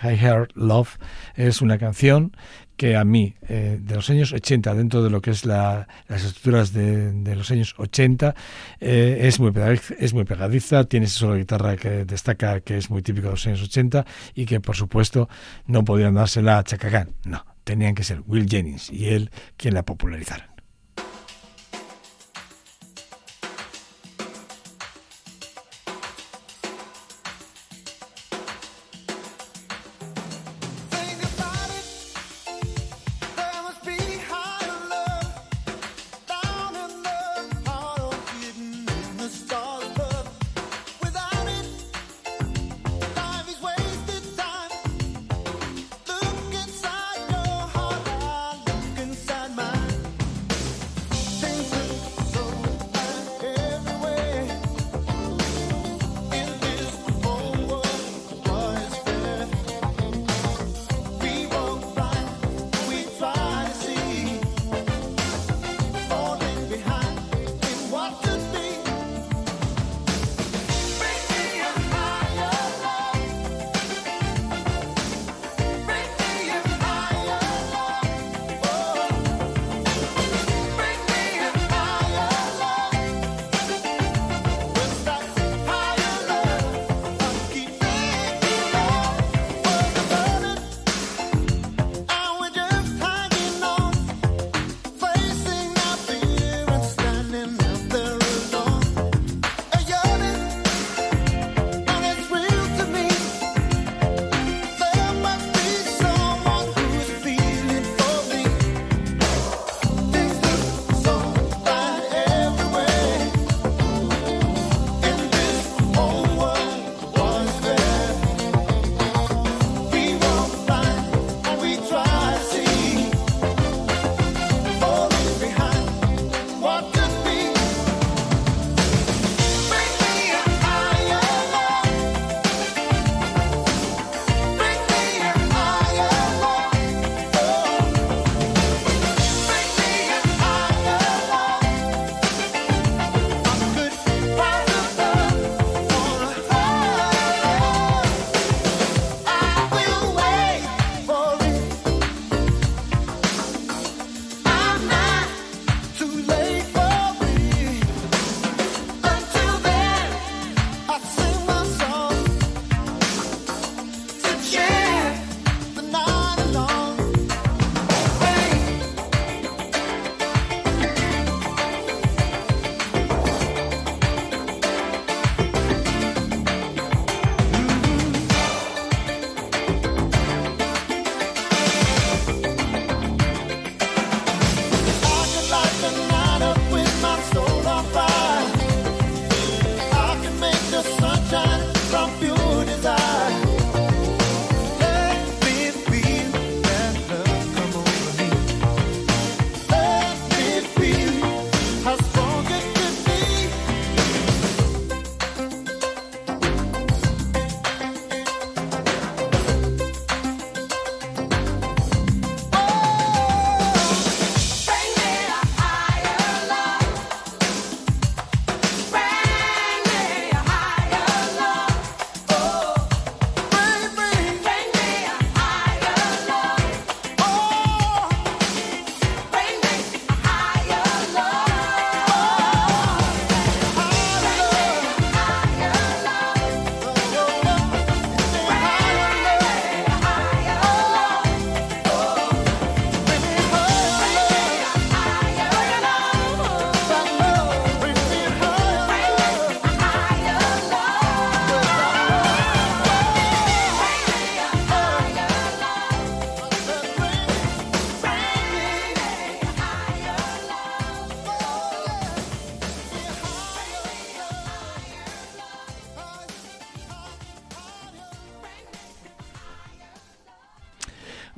High 0.00 0.18
Hair 0.18 0.48
Love 0.54 0.98
es 1.34 1.62
una 1.62 1.78
canción 1.78 2.36
que 2.82 2.96
a 2.96 3.04
mí, 3.04 3.32
eh, 3.48 3.78
de 3.80 3.94
los 3.94 4.10
años 4.10 4.32
80, 4.32 4.74
dentro 4.74 5.04
de 5.04 5.08
lo 5.08 5.20
que 5.20 5.30
es 5.30 5.46
la, 5.46 5.86
las 6.08 6.24
estructuras 6.24 6.72
de, 6.72 7.36
los 7.36 7.48
años 7.52 7.76
80, 7.78 8.34
eh, 8.80 9.20
es, 9.20 9.38
muy 9.38 9.52
pegadiza, 9.52 9.94
es 10.00 10.12
muy 10.12 10.24
pegadiza, 10.24 10.82
tiene 10.82 11.06
ese 11.06 11.20
solo 11.20 11.36
guitarra 11.36 11.76
que 11.76 12.04
destaca 12.04 12.58
que 12.58 12.76
es 12.76 12.90
muy 12.90 13.00
típico 13.00 13.28
de 13.28 13.34
los 13.34 13.46
años 13.46 13.62
80 13.62 14.04
y 14.34 14.46
que, 14.46 14.58
por 14.58 14.74
supuesto, 14.74 15.28
no 15.68 15.84
podían 15.84 16.14
dársela 16.14 16.58
a 16.58 16.64
Chaka 16.64 16.90
Khan, 16.90 17.10
no, 17.24 17.46
tenían 17.62 17.94
que 17.94 18.02
ser 18.02 18.20
Will 18.26 18.48
Jennings 18.48 18.90
y 18.90 19.10
él 19.10 19.30
quien 19.56 19.74
la 19.74 19.84
popularizara. 19.84 20.51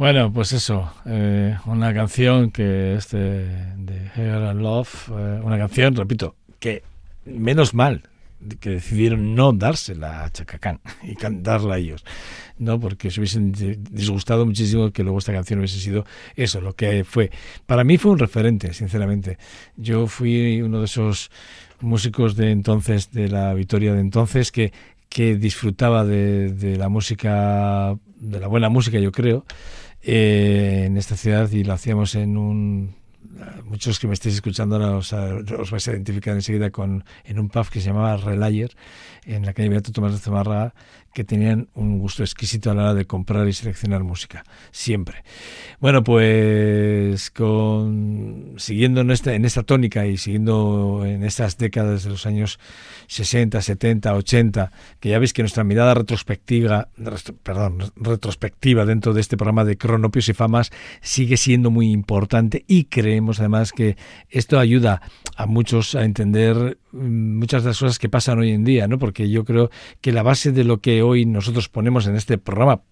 Bueno, 0.05 0.31
pues 0.31 0.53
eso, 0.53 0.93
eh, 1.07 1.57
una 1.65 1.95
canción 1.95 2.51
que 2.51 2.95
es 2.97 3.09
de, 3.09 4.11
Hair 4.15 4.35
and 4.35 4.61
Love, 4.61 5.09
eh, 5.09 5.41
una 5.43 5.57
canción, 5.57 5.97
repito, 5.97 6.37
que 6.61 6.83
menos 7.25 7.73
mal 7.73 8.03
que 8.61 8.69
decidieron 8.69 9.35
no 9.35 9.55
dársela 9.55 10.27
a 10.27 10.31
Chacacán 10.31 10.81
y 11.03 11.15
cantarla 11.15 11.77
a 11.77 11.79
ellos, 11.79 12.05
¿no? 12.59 12.79
Porque 12.79 13.11
se 13.11 13.19
hubiesen 13.19 13.53
di- 13.53 13.77
disgustado 13.77 14.45
muchísimo 14.45 14.91
que 14.91 15.05
luego 15.05 15.17
esta 15.21 15.33
canción 15.33 15.61
hubiese 15.61 15.81
sido 15.81 16.05
eso, 16.37 16.61
lo 16.61 16.75
que 16.75 17.05
fue. 17.05 17.31
Para 17.65 17.83
mí 17.83 17.97
fue 17.97 18.13
un 18.13 18.19
referente, 18.19 18.75
sinceramente. 18.75 19.39
Yo 19.79 20.07
fui 20.07 20.61
uno 20.61 20.81
de 20.81 20.85
esos 20.85 21.31
músicos 21.81 22.37
de 22.37 22.51
entonces, 22.51 23.11
de 23.11 23.31
la 23.31 23.55
Victoria 23.55 23.95
de 23.95 24.01
entonces, 24.01 24.53
que, 24.53 24.71
que 25.09 25.37
disfrutaba 25.37 26.05
de 26.05 26.77
la 26.79 26.91
música, 26.91 27.97
de 28.17 28.39
la 28.39 28.49
buena 28.49 28.69
música, 28.69 28.99
yo 28.99 29.11
creo, 29.11 29.47
eh, 30.05 30.85
en 30.87 30.97
esta 30.97 31.17
ciudad 31.17 31.51
y 31.51 31.65
lo 31.65 31.73
hacíamos 31.73 32.15
en 32.15 32.37
un 32.37 32.95
muchos 33.65 33.99
que 33.99 34.07
me 34.07 34.15
estéis 34.15 34.37
escuchando 34.37 34.77
ahora 34.77 34.97
os, 34.97 35.13
os 35.13 35.71
vais 35.71 35.89
a 35.89 35.93
identificar 35.93 36.35
enseguida 36.35 36.71
con 36.71 37.05
en 37.25 37.39
un 37.39 37.49
pub 37.49 37.69
que 37.69 37.81
se 37.81 37.89
llamaba 37.89 38.17
Relayer 38.17 38.71
en 39.25 39.45
la 39.47 39.53
calle 39.53 39.71
Beato 39.71 39.93
Tomás 39.93 40.13
de 40.13 40.19
Zamarra 40.19 40.75
que 41.15 41.25
tenían 41.25 41.69
un 41.75 41.99
gusto 41.99 42.23
exquisito 42.23 42.71
a 42.71 42.75
la 42.75 42.83
hora 42.83 42.95
de 42.95 43.07
comprar 43.07 43.49
y 43.49 43.53
seleccionar 43.53 44.03
música 44.03 44.45
siempre. 44.73 45.25
Bueno 45.81 46.05
pues 46.05 47.31
con 47.31 48.55
siguiendo 48.57 49.01
en 49.01 49.11
esta 49.45 49.63
tónica 49.63 50.07
y 50.07 50.17
siguiendo 50.17 51.05
en 51.07 51.25
estas 51.25 51.57
décadas 51.57 52.05
de 52.05 52.11
los 52.11 52.27
años 52.27 52.59
60 53.07 53.63
70 53.63 54.15
80 54.15 54.73
que 55.01 55.09
ya 55.09 55.19
veis 55.19 55.33
que 55.33 55.43
nuestra 55.43 55.65
mirada 55.65 55.95
retrospectiva 55.95 56.89
retrospectiva 57.97 58.85
dentro 58.85 59.15
de 59.15 59.21
este 59.21 59.37
programa 59.37 59.65
de 59.65 59.79
cronopios 59.79 60.29
y 60.29 60.35
famas 60.35 60.71
sigue 61.01 61.37
siendo 61.37 61.71
muy 61.71 61.91
importante 61.91 62.65
y 62.67 62.85
creemos 62.85 63.39
además 63.39 63.73
que 63.73 63.97
esto 64.31 64.59
ayuda 64.59 65.01
a 65.37 65.47
muchos 65.47 65.95
a 65.95 66.05
entender 66.05 66.79
muchas 66.95 67.63
de 67.63 67.71
las 67.71 67.79
cosas 67.79 67.99
que 67.99 68.09
pasan 68.09 68.39
hoy 68.39 68.51
en 68.51 68.65
día, 68.65 68.87
¿no? 68.89 68.99
Porque 68.99 69.29
yo 69.29 69.45
creo 69.45 69.71
que 70.01 70.13
la 70.13 70.23
base 70.23 70.53
de 70.53 70.65
lo 70.65 70.81
que 70.81 71.03
hoy 71.03 71.27
nosotros 71.27 71.69
ponemos 71.69 72.07
en 72.07 72.17
este 72.17 72.39
programa 72.39 72.83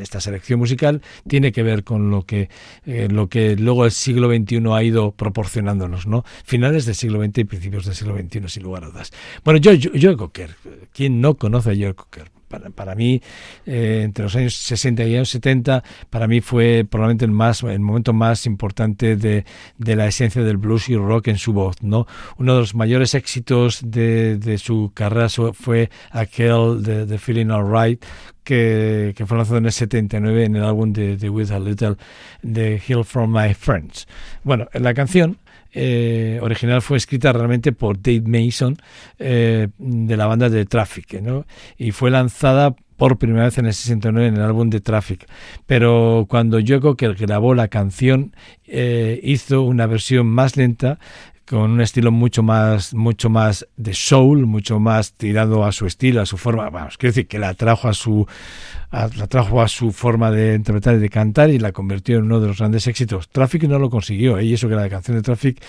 esta 0.00 0.20
selección 0.20 0.58
musical 0.58 1.02
tiene 1.28 1.52
que 1.52 1.62
ver 1.62 1.84
con 1.84 2.10
lo 2.10 2.22
que 2.22 2.48
eh, 2.86 3.08
lo 3.10 3.28
que 3.28 3.56
luego 3.56 3.84
el 3.84 3.90
siglo 3.90 4.34
XXI 4.34 4.62
ha 4.72 4.82
ido 4.82 5.12
proporcionándonos, 5.12 6.06
¿no? 6.06 6.24
Finales 6.44 6.86
del 6.86 6.94
siglo 6.94 7.22
XX 7.22 7.38
y 7.38 7.44
principios 7.44 7.84
del 7.84 7.94
siglo 7.94 8.16
XXI, 8.16 8.48
sin 8.48 8.62
lugar 8.62 8.84
a 8.84 8.88
dudas. 8.88 9.12
Bueno, 9.44 9.60
yo, 9.60 9.72
yo, 9.72 10.16
Cocker, 10.16 10.56
¿quién 10.92 11.20
no 11.20 11.34
conoce 11.34 11.70
a 11.70 11.74
Joe 11.74 11.94
Cocker? 11.94 12.33
Para, 12.48 12.70
para 12.70 12.94
mí, 12.94 13.20
eh, 13.66 14.02
entre 14.04 14.24
los 14.24 14.36
años 14.36 14.54
60 14.54 15.04
y 15.04 15.14
años 15.16 15.30
70, 15.30 15.82
para 16.10 16.26
mí 16.28 16.40
fue 16.40 16.86
probablemente 16.88 17.24
el 17.24 17.30
más 17.30 17.62
el 17.62 17.80
momento 17.80 18.12
más 18.12 18.46
importante 18.46 19.16
de, 19.16 19.44
de 19.78 19.96
la 19.96 20.06
esencia 20.06 20.42
del 20.42 20.56
blues 20.56 20.88
y 20.88 20.96
rock 20.96 21.28
en 21.28 21.38
su 21.38 21.52
voz, 21.52 21.82
¿no? 21.82 22.06
Uno 22.38 22.54
de 22.54 22.60
los 22.60 22.74
mayores 22.74 23.14
éxitos 23.14 23.80
de, 23.84 24.38
de 24.38 24.58
su 24.58 24.92
carrera 24.94 25.28
fue 25.28 25.90
aquel 26.10 26.82
de, 26.82 27.06
de 27.06 27.18
Feeling 27.18 27.50
Alright, 27.50 28.04
que, 28.42 29.14
que 29.16 29.26
fue 29.26 29.36
lanzado 29.36 29.58
en 29.58 29.66
el 29.66 29.72
79 29.72 30.44
en 30.44 30.56
el 30.56 30.64
álbum 30.64 30.92
de, 30.92 31.16
de 31.16 31.30
With 31.30 31.50
a 31.50 31.58
Little 31.58 31.96
de 32.42 32.80
Hill 32.86 33.04
from 33.04 33.32
My 33.32 33.54
Friends. 33.54 34.06
Bueno, 34.42 34.68
la 34.74 34.94
canción 34.94 35.38
eh, 35.74 36.38
original 36.40 36.82
fue 36.82 36.96
escrita 36.96 37.32
realmente 37.32 37.72
por 37.72 38.00
Dave 38.00 38.22
Mason 38.26 38.76
eh, 39.18 39.68
de 39.78 40.16
la 40.16 40.26
banda 40.26 40.48
de 40.48 40.64
Traffic, 40.64 41.20
¿no? 41.20 41.46
Y 41.76 41.90
fue 41.90 42.10
lanzada 42.10 42.74
por 42.96 43.18
primera 43.18 43.44
vez 43.44 43.58
en 43.58 43.66
el 43.66 43.74
69 43.74 44.28
en 44.28 44.36
el 44.36 44.42
álbum 44.42 44.70
de 44.70 44.80
Traffic. 44.80 45.26
Pero 45.66 46.26
cuando 46.28 46.58
Joe 46.64 46.80
Cocker 46.80 47.14
grabó 47.14 47.54
la 47.54 47.68
canción, 47.68 48.34
eh, 48.66 49.20
hizo 49.22 49.62
una 49.62 49.86
versión 49.86 50.26
más 50.26 50.56
lenta 50.56 50.98
con 51.48 51.72
un 51.72 51.80
estilo 51.80 52.10
mucho 52.10 52.42
más 52.42 52.94
mucho 52.94 53.28
más 53.28 53.66
de 53.76 53.94
soul, 53.94 54.46
mucho 54.46 54.80
más 54.80 55.12
tirado 55.12 55.64
a 55.64 55.72
su 55.72 55.86
estilo, 55.86 56.20
a 56.20 56.26
su 56.26 56.36
forma, 56.36 56.70
vamos, 56.70 56.96
quiero 56.96 57.12
decir 57.12 57.26
que 57.26 57.38
la 57.38 57.54
trajo 57.54 57.88
a 57.88 57.94
su 57.94 58.26
la 58.94 59.26
trajo 59.26 59.60
a 59.60 59.68
su 59.68 59.92
forma 59.92 60.30
de 60.30 60.54
interpretar 60.54 60.94
y 60.94 60.98
de 60.98 61.08
cantar 61.08 61.50
y 61.50 61.58
la 61.58 61.72
convirtió 61.72 62.18
en 62.18 62.24
uno 62.24 62.40
de 62.40 62.46
los 62.46 62.58
grandes 62.58 62.86
éxitos. 62.86 63.28
Traffic 63.28 63.64
no 63.64 63.78
lo 63.78 63.90
consiguió, 63.90 64.38
¿eh? 64.38 64.44
y 64.44 64.54
eso 64.54 64.68
que 64.68 64.76
la 64.76 64.88
canción 64.88 65.16
de 65.16 65.22
Traffic 65.22 65.60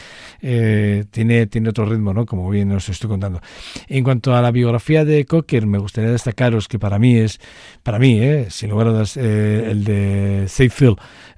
eh, 0.42 1.06
tiene, 1.10 1.48
tiene 1.48 1.70
otro 1.70 1.86
ritmo, 1.86 2.14
¿no? 2.14 2.26
Como 2.26 2.50
bien 2.50 2.72
os 2.72 2.88
estoy 2.88 3.10
contando. 3.10 3.42
En 3.88 4.04
cuanto 4.04 4.36
a 4.36 4.42
la 4.42 4.52
biografía 4.52 5.06
de 5.06 5.26
Cocker, 5.26 5.66
me 5.66 5.80
gustaría 5.80 6.12
destacaros 6.12 6.68
que 6.68 6.78
para 6.78 7.00
mí 7.00 7.18
es, 7.18 7.40
para 7.82 7.98
mí, 7.98 8.20
¿eh? 8.20 8.48
sin 8.50 8.70
lugar 8.70 8.88
a 8.88 8.92
dudas, 8.92 9.18
eh, 9.18 9.72
el 9.72 9.84
de 9.84 10.46
Safe 10.48 10.70
Field, 10.70 10.98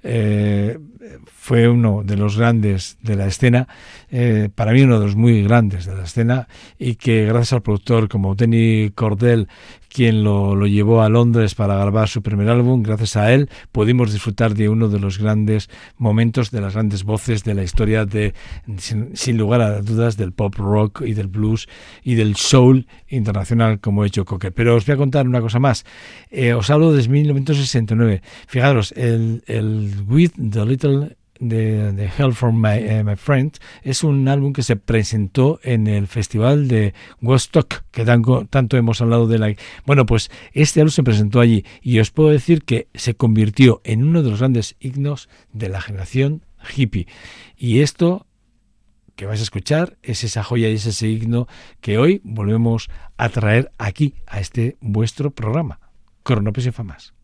eh, 0.09 0.79
fue 1.25 1.67
uno 1.67 2.01
de 2.03 2.15
los 2.15 2.37
grandes 2.37 2.97
de 3.01 3.15
la 3.15 3.27
escena, 3.27 3.67
eh, 4.09 4.49
para 4.53 4.71
mí 4.71 4.81
uno 4.81 4.99
de 4.99 5.05
los 5.05 5.15
muy 5.15 5.43
grandes 5.43 5.85
de 5.85 5.95
la 5.95 6.03
escena, 6.03 6.47
y 6.79 6.95
que 6.95 7.25
gracias 7.25 7.53
al 7.53 7.61
productor 7.61 8.07
como 8.07 8.33
Denny 8.35 8.91
Cordell, 8.95 9.47
quien 9.89 10.23
lo, 10.23 10.55
lo 10.55 10.67
llevó 10.67 11.01
a 11.01 11.09
Londres 11.09 11.55
para 11.55 11.75
grabar 11.75 12.09
su 12.09 12.21
primer 12.21 12.49
álbum, 12.49 12.83
gracias 12.83 13.15
a 13.15 13.33
él 13.33 13.49
pudimos 13.71 14.11
disfrutar 14.11 14.53
de 14.53 14.69
uno 14.69 14.89
de 14.89 14.99
los 14.99 15.19
grandes 15.19 15.69
momentos, 15.97 16.51
de 16.51 16.61
las 16.61 16.73
grandes 16.73 17.03
voces 17.03 17.43
de 17.43 17.53
la 17.53 17.63
historia 17.63 18.05
de, 18.05 18.33
sin, 18.77 19.37
lugar 19.37 19.61
a 19.61 19.81
dudas, 19.81 20.17
del 20.17 20.31
pop 20.31 20.55
rock 20.55 21.01
y 21.01 21.13
del 21.13 21.27
blues 21.27 21.67
y 22.03 22.15
del 22.15 22.35
soul 22.35 22.87
internacional 23.07 23.79
como 23.79 24.03
ha 24.03 24.07
hecho 24.07 24.25
Cocker. 24.25 24.53
Pero 24.53 24.75
os 24.75 24.85
voy 24.85 24.93
a 24.93 24.97
contar 24.97 25.27
una 25.27 25.41
cosa 25.41 25.59
más. 25.59 25.85
Eh, 26.29 26.53
os 26.53 26.69
hablo 26.69 26.93
de 26.93 27.07
1969. 27.07 28.21
Fijaros, 28.47 28.91
el, 28.93 29.43
el 29.47 29.93
With 30.07 30.31
the 30.51 30.65
Little 30.65 31.17
de, 31.39 31.91
de 31.93 32.05
Hell 32.17 32.33
from 32.33 32.61
My, 32.61 32.77
eh, 32.77 33.03
My 33.03 33.15
Friend 33.15 33.55
es 33.83 34.03
un 34.03 34.27
álbum 34.27 34.53
que 34.53 34.63
se 34.63 34.75
presentó 34.75 35.59
en 35.63 35.87
el 35.87 36.07
festival 36.07 36.67
de 36.67 36.93
Woodstock 37.21 37.83
que 37.91 38.05
tanto, 38.05 38.45
tanto 38.49 38.77
hemos 38.77 39.01
hablado 39.01 39.27
de 39.27 39.39
la 39.39 39.55
bueno 39.85 40.05
pues 40.05 40.29
este 40.53 40.81
álbum 40.81 40.91
se 40.91 41.03
presentó 41.03 41.39
allí 41.39 41.65
y 41.81 41.99
os 41.99 42.11
puedo 42.11 42.29
decir 42.29 42.63
que 42.63 42.87
se 42.93 43.15
convirtió 43.15 43.81
en 43.83 44.03
uno 44.03 44.23
de 44.23 44.29
los 44.29 44.39
grandes 44.39 44.75
himnos 44.79 45.29
de 45.53 45.69
la 45.69 45.81
generación 45.81 46.43
hippie. 46.75 47.07
Y 47.55 47.79
esto 47.79 48.25
que 49.15 49.25
vais 49.25 49.39
a 49.39 49.43
escuchar 49.43 49.97
es 50.03 50.23
esa 50.23 50.43
joya 50.43 50.69
y 50.69 50.75
es 50.75 50.85
ese 50.85 51.09
himno 51.09 51.47
que 51.81 51.97
hoy 51.97 52.21
volvemos 52.23 52.89
a 53.17 53.29
traer 53.29 53.71
aquí 53.77 54.13
a 54.27 54.39
este 54.39 54.77
vuestro 54.79 55.31
programa 55.31 55.79
Cronopios 56.23 56.67
y 56.67 56.71
Famas 56.71 57.16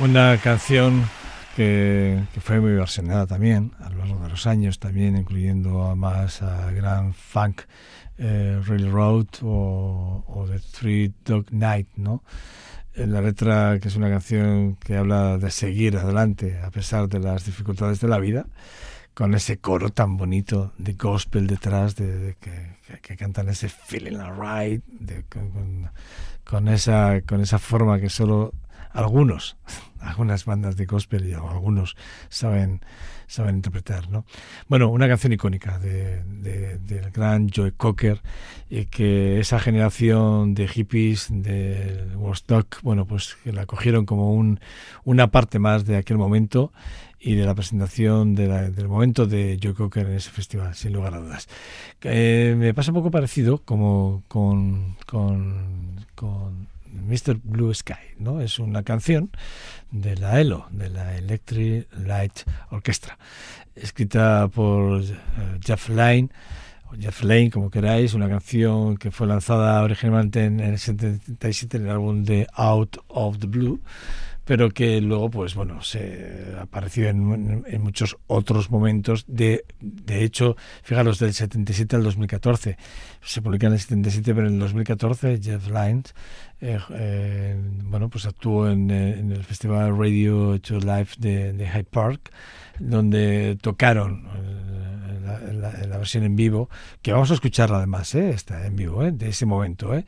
Una 0.00 0.38
canción 0.38 1.04
que, 1.56 2.22
fue 2.40 2.58
muy 2.58 2.72
versionada 2.72 3.26
también 3.26 3.72
a 3.80 3.90
lo 3.90 3.98
largo 3.98 4.20
de 4.20 4.30
los 4.30 4.46
años, 4.46 4.78
también 4.78 5.14
incluyendo 5.14 5.84
a 5.84 5.94
más 5.94 6.40
a 6.40 6.70
Grand 6.72 7.12
Funk 7.12 7.62
eh, 8.16 8.58
Railroad 8.64 9.26
o, 9.42 10.46
The 10.48 10.58
Three 10.58 11.12
Dog 11.22 11.52
Night, 11.52 11.88
¿no? 11.96 12.22
En 12.94 13.12
la 13.12 13.20
letra, 13.20 13.78
que 13.78 13.88
es 13.88 13.96
una 13.96 14.08
canción 14.08 14.76
que 14.76 14.96
habla 14.96 15.36
de 15.36 15.50
seguir 15.50 15.98
adelante 15.98 16.58
a 16.62 16.70
pesar 16.70 17.06
de 17.06 17.18
las 17.18 17.44
dificultades 17.44 18.00
de 18.00 18.08
la 18.08 18.18
vida, 18.18 18.46
con 19.12 19.34
ese 19.34 19.58
coro 19.58 19.90
tan 19.90 20.16
bonito 20.16 20.72
de 20.78 20.94
gospel 20.94 21.46
detrás, 21.46 21.94
de, 21.96 22.36
que, 22.40 23.16
cantan 23.16 23.50
ese 23.50 23.68
feeling 23.68 24.16
alright, 24.16 24.82
con, 25.28 25.50
con- 25.50 25.90
con 26.42 26.68
esa, 26.68 27.20
con 27.20 27.42
esa 27.42 27.58
forma 27.58 28.00
que 28.00 28.08
solo 28.08 28.54
algunos, 28.92 29.56
algunas 30.00 30.44
bandas 30.44 30.76
de 30.76 30.86
gospel 30.86 31.28
y 31.28 31.32
algunos 31.34 31.96
saben, 32.28 32.80
saben 33.26 33.56
interpretar, 33.56 34.08
¿no? 34.10 34.24
Bueno, 34.68 34.88
una 34.88 35.08
canción 35.08 35.32
icónica 35.32 35.78
de, 35.78 36.22
de- 36.24 36.78
del 36.78 37.10
gran 37.10 37.48
Joe 37.54 37.72
Cocker 37.72 38.20
y 38.68 38.86
que 38.86 39.38
esa 39.40 39.58
generación 39.60 40.54
de 40.54 40.66
hippies 40.68 41.28
del 41.30 42.16
Woodstock, 42.16 42.80
bueno, 42.82 43.06
pues 43.06 43.36
que 43.44 43.52
la 43.52 43.66
cogieron 43.66 44.06
como 44.06 44.32
un, 44.34 44.60
una 45.04 45.30
parte 45.30 45.58
más 45.58 45.84
de 45.84 45.96
aquel 45.96 46.18
momento 46.18 46.72
y 47.22 47.34
de 47.34 47.44
la 47.44 47.54
presentación 47.54 48.34
de 48.34 48.46
la- 48.48 48.70
del 48.70 48.88
momento 48.88 49.26
de 49.26 49.58
Joe 49.62 49.74
Cocker 49.74 50.06
en 50.06 50.14
ese 50.14 50.30
festival, 50.30 50.74
sin 50.74 50.92
lugar 50.94 51.14
a 51.14 51.18
dudas. 51.20 51.48
Eh, 52.02 52.54
me 52.58 52.72
pasa 52.74 52.90
un 52.92 52.96
poco 52.96 53.10
parecido 53.10 53.58
como 53.58 54.22
con, 54.26 54.96
con, 55.06 56.06
con 56.14 56.69
Mr. 57.10 57.38
Blue 57.42 57.74
Sky, 57.74 58.14
¿no? 58.18 58.40
Es 58.40 58.58
una 58.58 58.82
canción 58.84 59.30
de 59.90 60.16
la 60.16 60.40
ELO, 60.40 60.66
de 60.70 60.88
la 60.88 61.16
Electric 61.16 61.88
Light 61.98 62.40
Orchestra, 62.70 63.18
escrita 63.74 64.48
por 64.48 65.02
eh, 65.02 65.16
Jeff 65.64 65.88
Lynne, 65.88 66.30
Jeff 66.98 67.22
Lane, 67.22 67.50
como 67.50 67.70
queráis, 67.70 68.14
una 68.14 68.28
canción 68.28 68.96
que 68.96 69.10
fue 69.10 69.26
lanzada 69.26 69.82
originalmente 69.82 70.44
en 70.44 70.60
el 70.60 70.78
77 70.78 71.76
en 71.76 71.84
el 71.84 71.90
álbum 71.90 72.24
de 72.24 72.46
Out 72.54 72.98
of 73.08 73.38
the 73.38 73.46
Blue, 73.46 73.80
pero 74.44 74.70
que 74.70 75.00
luego, 75.00 75.30
pues 75.30 75.54
bueno, 75.54 75.82
se 75.82 76.54
apareció 76.60 77.08
en, 77.08 77.64
en 77.66 77.82
muchos 77.82 78.16
otros 78.26 78.70
momentos. 78.70 79.24
De, 79.28 79.64
de 79.80 80.24
hecho, 80.24 80.56
fijaros, 80.82 81.18
del 81.18 81.32
77 81.34 81.96
al 81.96 82.02
2014. 82.02 82.76
Se 83.22 83.42
publica 83.42 83.66
en 83.68 83.74
el 83.74 83.78
77, 83.80 84.34
pero 84.34 84.48
en 84.48 84.54
el 84.54 84.60
2014 84.60 85.40
Jeff 85.42 85.68
Lines, 85.68 86.14
eh, 86.60 86.78
eh, 86.90 87.56
bueno, 87.84 88.08
pues 88.08 88.26
actuó 88.26 88.68
en, 88.70 88.90
en 88.90 89.32
el 89.32 89.44
Festival 89.44 89.96
Radio 89.96 90.60
to 90.60 90.78
Life 90.80 91.16
de, 91.18 91.52
de 91.52 91.66
Hyde 91.68 91.84
Park, 91.84 92.30
donde 92.78 93.56
tocaron 93.60 94.26
eh, 94.34 95.52
la- 95.54 95.86
la 95.86 95.98
versión 95.98 96.24
en 96.24 96.34
vivo, 96.36 96.68
que 97.02 97.12
vamos 97.12 97.30
a 97.30 97.34
escucharla 97.34 97.76
además, 97.78 98.14
¿eh? 98.14 98.30
está 98.30 98.66
en 98.66 98.76
vivo, 98.76 99.04
¿eh? 99.04 99.12
de 99.12 99.28
ese 99.28 99.44
momento. 99.46 99.94
¿eh? 99.94 100.04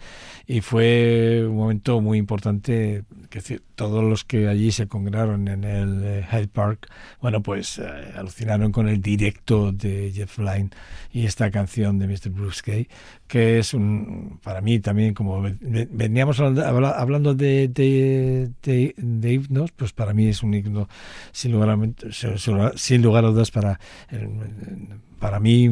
Y 0.46 0.60
fue 0.62 1.44
un 1.46 1.56
momento 1.56 2.00
muy 2.00 2.18
importante, 2.18 3.04
que 3.40 3.60
todos 3.74 4.04
los 4.04 4.24
que 4.24 4.46
allí 4.48 4.70
se 4.72 4.86
congregaron 4.86 5.48
en 5.48 5.64
el 5.64 6.02
eh, 6.04 6.26
Hyde 6.30 6.48
Park, 6.48 6.88
bueno, 7.20 7.42
pues 7.42 7.78
eh, 7.78 7.84
alucinaron 8.16 8.70
con 8.72 8.88
el 8.88 9.00
directo 9.00 9.72
de 9.72 10.12
Jeff 10.14 10.38
Lynne 10.38 10.70
y 11.12 11.24
esta 11.26 11.50
canción 11.50 11.98
de 11.98 12.06
Mr. 12.06 12.30
Bruce 12.30 12.62
Gay, 12.64 12.88
que 13.26 13.58
es 13.58 13.74
un, 13.74 14.38
para 14.42 14.60
mí 14.60 14.78
también, 14.80 15.14
como 15.14 15.40
ve- 15.42 15.56
ve- 15.60 15.88
veníamos 15.90 16.38
hablando, 16.40 16.66
habla- 16.66 16.90
hablando 16.90 17.34
de, 17.34 17.68
de, 17.68 18.50
de, 18.62 18.94
de 18.98 19.32
himnos, 19.32 19.72
pues 19.72 19.92
para 19.92 20.12
mí 20.12 20.26
es 20.28 20.42
un 20.42 20.52
himno 20.54 20.88
sin 21.32 21.52
lugar 21.52 21.70
a, 21.70 21.78
sin- 22.76 23.02
lugar 23.02 23.24
a 23.24 23.28
dudas 23.28 23.50
para, 23.50 23.80
para 25.18 25.38
mí 25.38 25.64
y, 25.64 25.68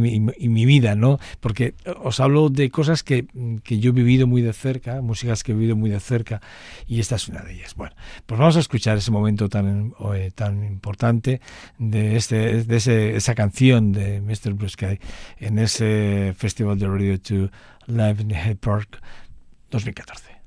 mi- 0.49 0.65
vida, 0.65 0.95
¿no? 0.95 1.19
Porque 1.41 1.75
os 2.03 2.21
hablo 2.21 2.51
de 2.51 2.71
cosas 2.71 3.03
que, 3.03 3.27
que 3.65 3.81
yo 3.81 3.91
he 3.91 3.93
vivido 3.93 4.27
muy 4.29 4.43
de 4.43 4.53
cerca, 4.53 5.01
músicas 5.03 5.43
que 5.43 5.51
he 5.53 5.55
vivido 5.55 5.75
muy 5.77 5.91
de 5.91 5.99
cerca, 5.99 6.41
y 6.87 7.01
esta 7.01 7.17
es 7.17 7.29
una 7.29 7.43
de 7.43 7.49
Bueno, 7.76 7.94
pues 8.26 8.38
vamos 8.38 8.57
a 8.57 8.61
escuchar 8.61 8.98
ese 8.98 9.11
momento 9.11 9.48
tan, 9.48 9.94
eh, 10.14 10.30
tan 10.34 10.64
importante 10.64 11.40
de, 11.78 12.16
este, 12.16 12.64
de 12.64 12.76
ese, 12.76 13.16
esa 13.16 13.34
canción 13.34 13.92
de 13.92 14.20
Mr. 14.20 14.55
Blue 14.55 14.68
Sky 14.68 14.98
en 15.38 15.59
ese 15.59 16.34
Festival 16.36 16.78
de 16.78 16.88
Radio 16.88 17.18
2 17.18 17.51
Live 17.86 18.22
in 18.22 18.30
Hyde 18.30 18.57
Park 18.57 19.01
2014. 19.70 20.39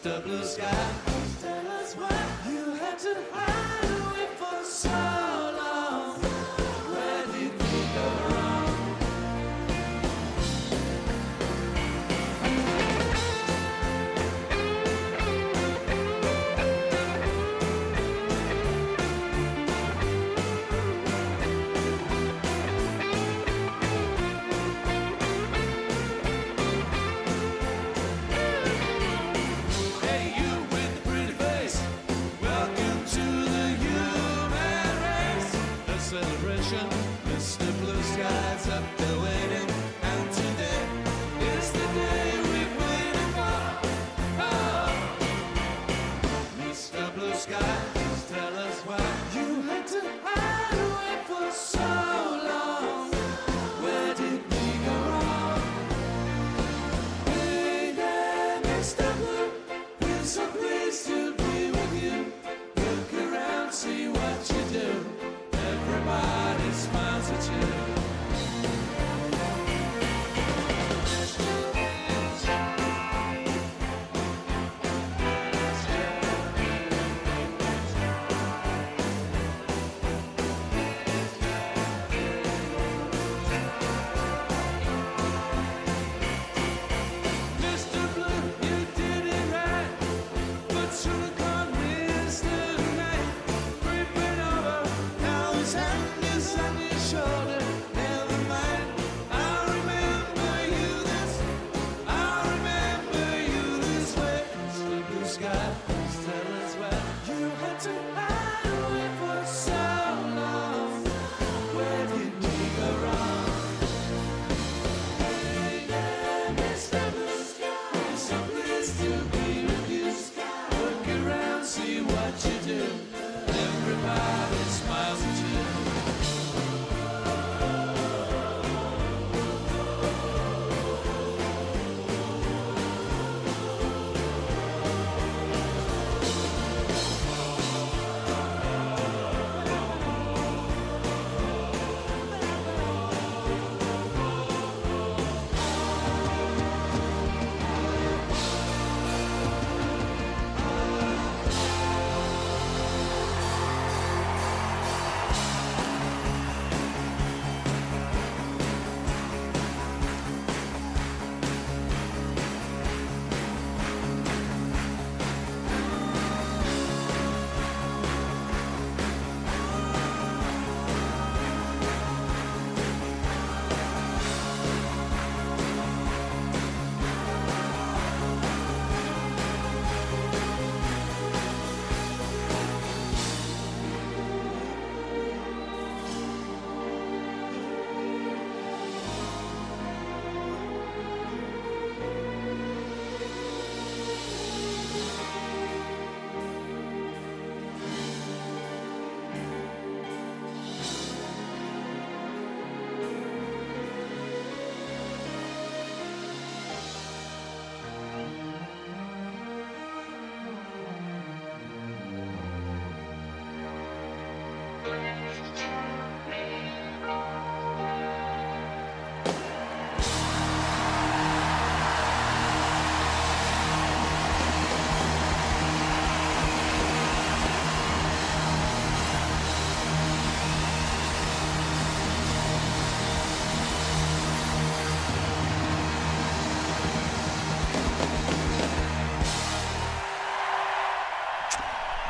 Mr. 0.00 0.24
Blue 0.24 0.42
Sky, 0.42 0.92
tell 1.40 1.68
us 1.68 1.94
why 1.94 2.08
you 2.50 2.74
had 2.74 2.98
to 2.98 3.16
hide 3.32 3.90
away 4.00 4.26
for 4.36 4.64
so 4.64 4.88
long. 4.88 5.39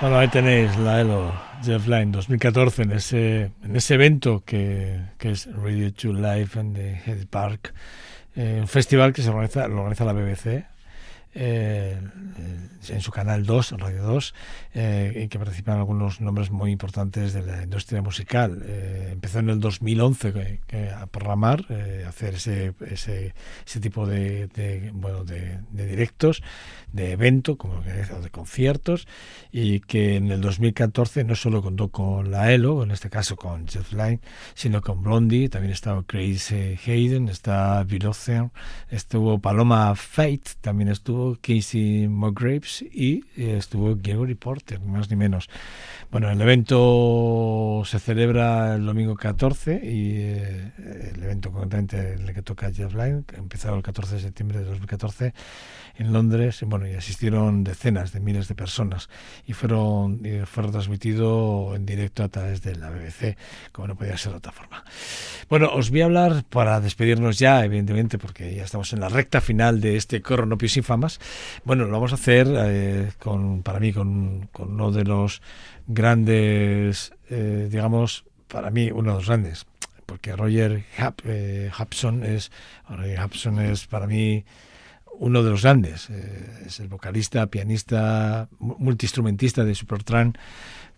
Bueno, 0.00 0.18
ahí 0.18 0.28
tenéis 0.28 0.78
la 0.78 1.02
ELO 1.02 1.30
Jeff 1.62 1.86
Lynne 1.86 2.12
2014 2.12 2.82
en 2.84 2.92
ese, 2.92 3.50
en 3.62 3.76
ese 3.76 3.94
evento 3.94 4.42
que, 4.46 4.98
que 5.18 5.32
es 5.32 5.46
Radio 5.54 5.92
to 5.92 6.14
Life 6.14 6.58
en 6.58 6.72
the 6.72 7.02
Head 7.04 7.26
Park, 7.26 7.74
eh, 8.34 8.58
un 8.62 8.66
festival 8.66 9.12
que 9.12 9.20
se 9.20 9.28
organiza, 9.28 9.68
lo 9.68 9.80
organiza 9.80 10.06
la 10.06 10.14
BBC 10.14 10.64
eh, 11.34 11.98
en 12.88 13.00
su 13.00 13.10
canal 13.10 13.44
2, 13.44 13.72
Radio 13.78 14.02
2, 14.02 14.34
eh, 14.74 15.28
que 15.30 15.38
participan 15.38 15.78
algunos 15.78 16.20
nombres 16.20 16.50
muy 16.50 16.70
importantes 16.70 17.32
de 17.32 17.42
la 17.42 17.62
industria 17.62 18.02
musical. 18.02 18.62
Eh, 18.64 19.10
empezó 19.12 19.40
en 19.40 19.50
el 19.50 19.60
2011 19.60 20.32
que, 20.32 20.60
que 20.66 20.90
a 20.90 21.06
programar, 21.06 21.66
eh, 21.68 22.04
hacer 22.08 22.34
ese, 22.34 22.72
ese, 22.80 23.80
tipo 23.80 24.06
de, 24.06 24.90
bueno, 24.94 25.24
de, 25.24 25.58
directos, 25.70 26.42
de 26.92 27.12
evento, 27.12 27.56
como 27.56 27.82
que 27.82 27.90
de 27.90 28.30
conciertos, 28.30 29.06
y 29.52 29.80
que 29.80 30.16
en 30.16 30.30
el 30.30 30.40
2014 30.40 31.24
no 31.24 31.34
solo 31.34 31.62
contó 31.62 31.88
con 31.88 32.30
la 32.30 32.52
ELO, 32.52 32.82
en 32.82 32.90
este 32.90 33.10
caso 33.10 33.36
con 33.36 33.68
Jeff 33.68 33.92
Lynne, 33.92 34.20
sino 34.54 34.80
con 34.80 35.02
Blondie, 35.02 35.48
también 35.48 35.72
estaba 35.72 36.02
Chris 36.04 36.52
Hayden, 36.52 37.28
está 37.28 37.82
Bill 37.84 38.06
Ocean, 38.06 38.52
estuvo 38.88 39.38
Paloma 39.38 39.94
Fate, 39.94 40.52
también 40.60 40.88
estuvo 40.88 41.19
estuvo 41.20 41.36
Casey 41.40 42.08
Musgraves 42.08 42.82
y 42.82 43.24
eh, 43.36 43.56
estuvo 43.58 43.94
Gregory 43.96 44.34
Porter, 44.34 44.80
más 44.80 45.10
ni 45.10 45.16
menos. 45.16 45.48
Bueno, 46.10 46.30
el 46.30 46.40
evento 46.40 47.82
se 47.84 47.98
celebra 47.98 48.74
el 48.74 48.86
domingo 48.86 49.14
14 49.14 49.80
y 49.84 50.16
eh, 50.16 50.72
el 51.14 51.22
evento 51.22 51.52
concretamente 51.52 52.14
en 52.14 52.28
el 52.28 52.34
que 52.34 52.42
toca 52.42 52.72
Jeff 52.72 52.94
Lynne, 52.94 53.24
que 53.26 53.36
empezó 53.36 53.74
el 53.74 53.82
14 53.82 54.16
de 54.16 54.20
septiembre 54.20 54.58
de 54.58 54.64
2014 54.64 55.34
en 55.96 56.12
Londres, 56.12 56.62
bueno, 56.66 56.88
y 56.88 56.94
asistieron 56.94 57.62
decenas 57.62 58.12
de 58.12 58.20
miles 58.20 58.48
de 58.48 58.54
personas 58.54 59.10
y 59.46 59.52
fueron, 59.52 60.24
y 60.24 60.46
fue 60.46 60.64
retransmitido 60.64 61.74
en 61.76 61.84
directo 61.84 62.24
a 62.24 62.28
través 62.28 62.62
de 62.62 62.74
la 62.76 62.90
BBC, 62.90 63.36
como 63.70 63.88
no 63.88 63.96
podía 63.96 64.16
ser 64.16 64.32
de 64.32 64.38
otra 64.38 64.52
forma. 64.52 64.82
Bueno, 65.48 65.70
os 65.74 65.90
voy 65.90 66.00
a 66.00 66.06
hablar 66.06 66.44
para 66.48 66.80
despedirnos 66.80 67.38
ya, 67.38 67.64
evidentemente, 67.64 68.18
porque 68.18 68.54
ya 68.54 68.64
estamos 68.64 68.92
en 68.94 69.00
la 69.00 69.10
recta 69.10 69.40
final 69.40 69.80
de 69.80 69.96
este 69.96 70.22
Coronopios 70.22 70.76
Bueno, 71.64 71.86
lo 71.86 71.92
vamos 71.92 72.12
a 72.12 72.16
hacer 72.16 72.46
eh, 72.54 73.10
con, 73.18 73.62
para 73.62 73.80
mí, 73.80 73.92
con, 73.92 74.48
uno 74.74 74.90
de 74.92 75.04
los 75.04 75.40
grandes, 75.86 77.12
eh, 77.30 77.68
digamos, 77.70 78.24
para 78.48 78.70
mí 78.70 78.90
uno 78.90 79.12
de 79.12 79.16
los 79.16 79.26
grandes, 79.26 79.66
porque 80.06 80.36
Roger 80.36 80.84
Hap, 80.98 81.20
eh, 81.24 81.70
Hapson 81.76 82.24
es 82.24 82.50
Hapson 83.18 83.60
es 83.60 83.86
para 83.86 84.06
mí 84.06 84.44
uno 85.18 85.42
de 85.42 85.50
los 85.50 85.62
grandes, 85.62 86.08
es 86.66 86.80
el 86.80 86.88
vocalista, 86.88 87.46
pianista, 87.46 88.48
mu- 88.58 88.76
multiinstrumentista 88.78 89.64
de 89.64 89.74
Supertramp 89.74 90.36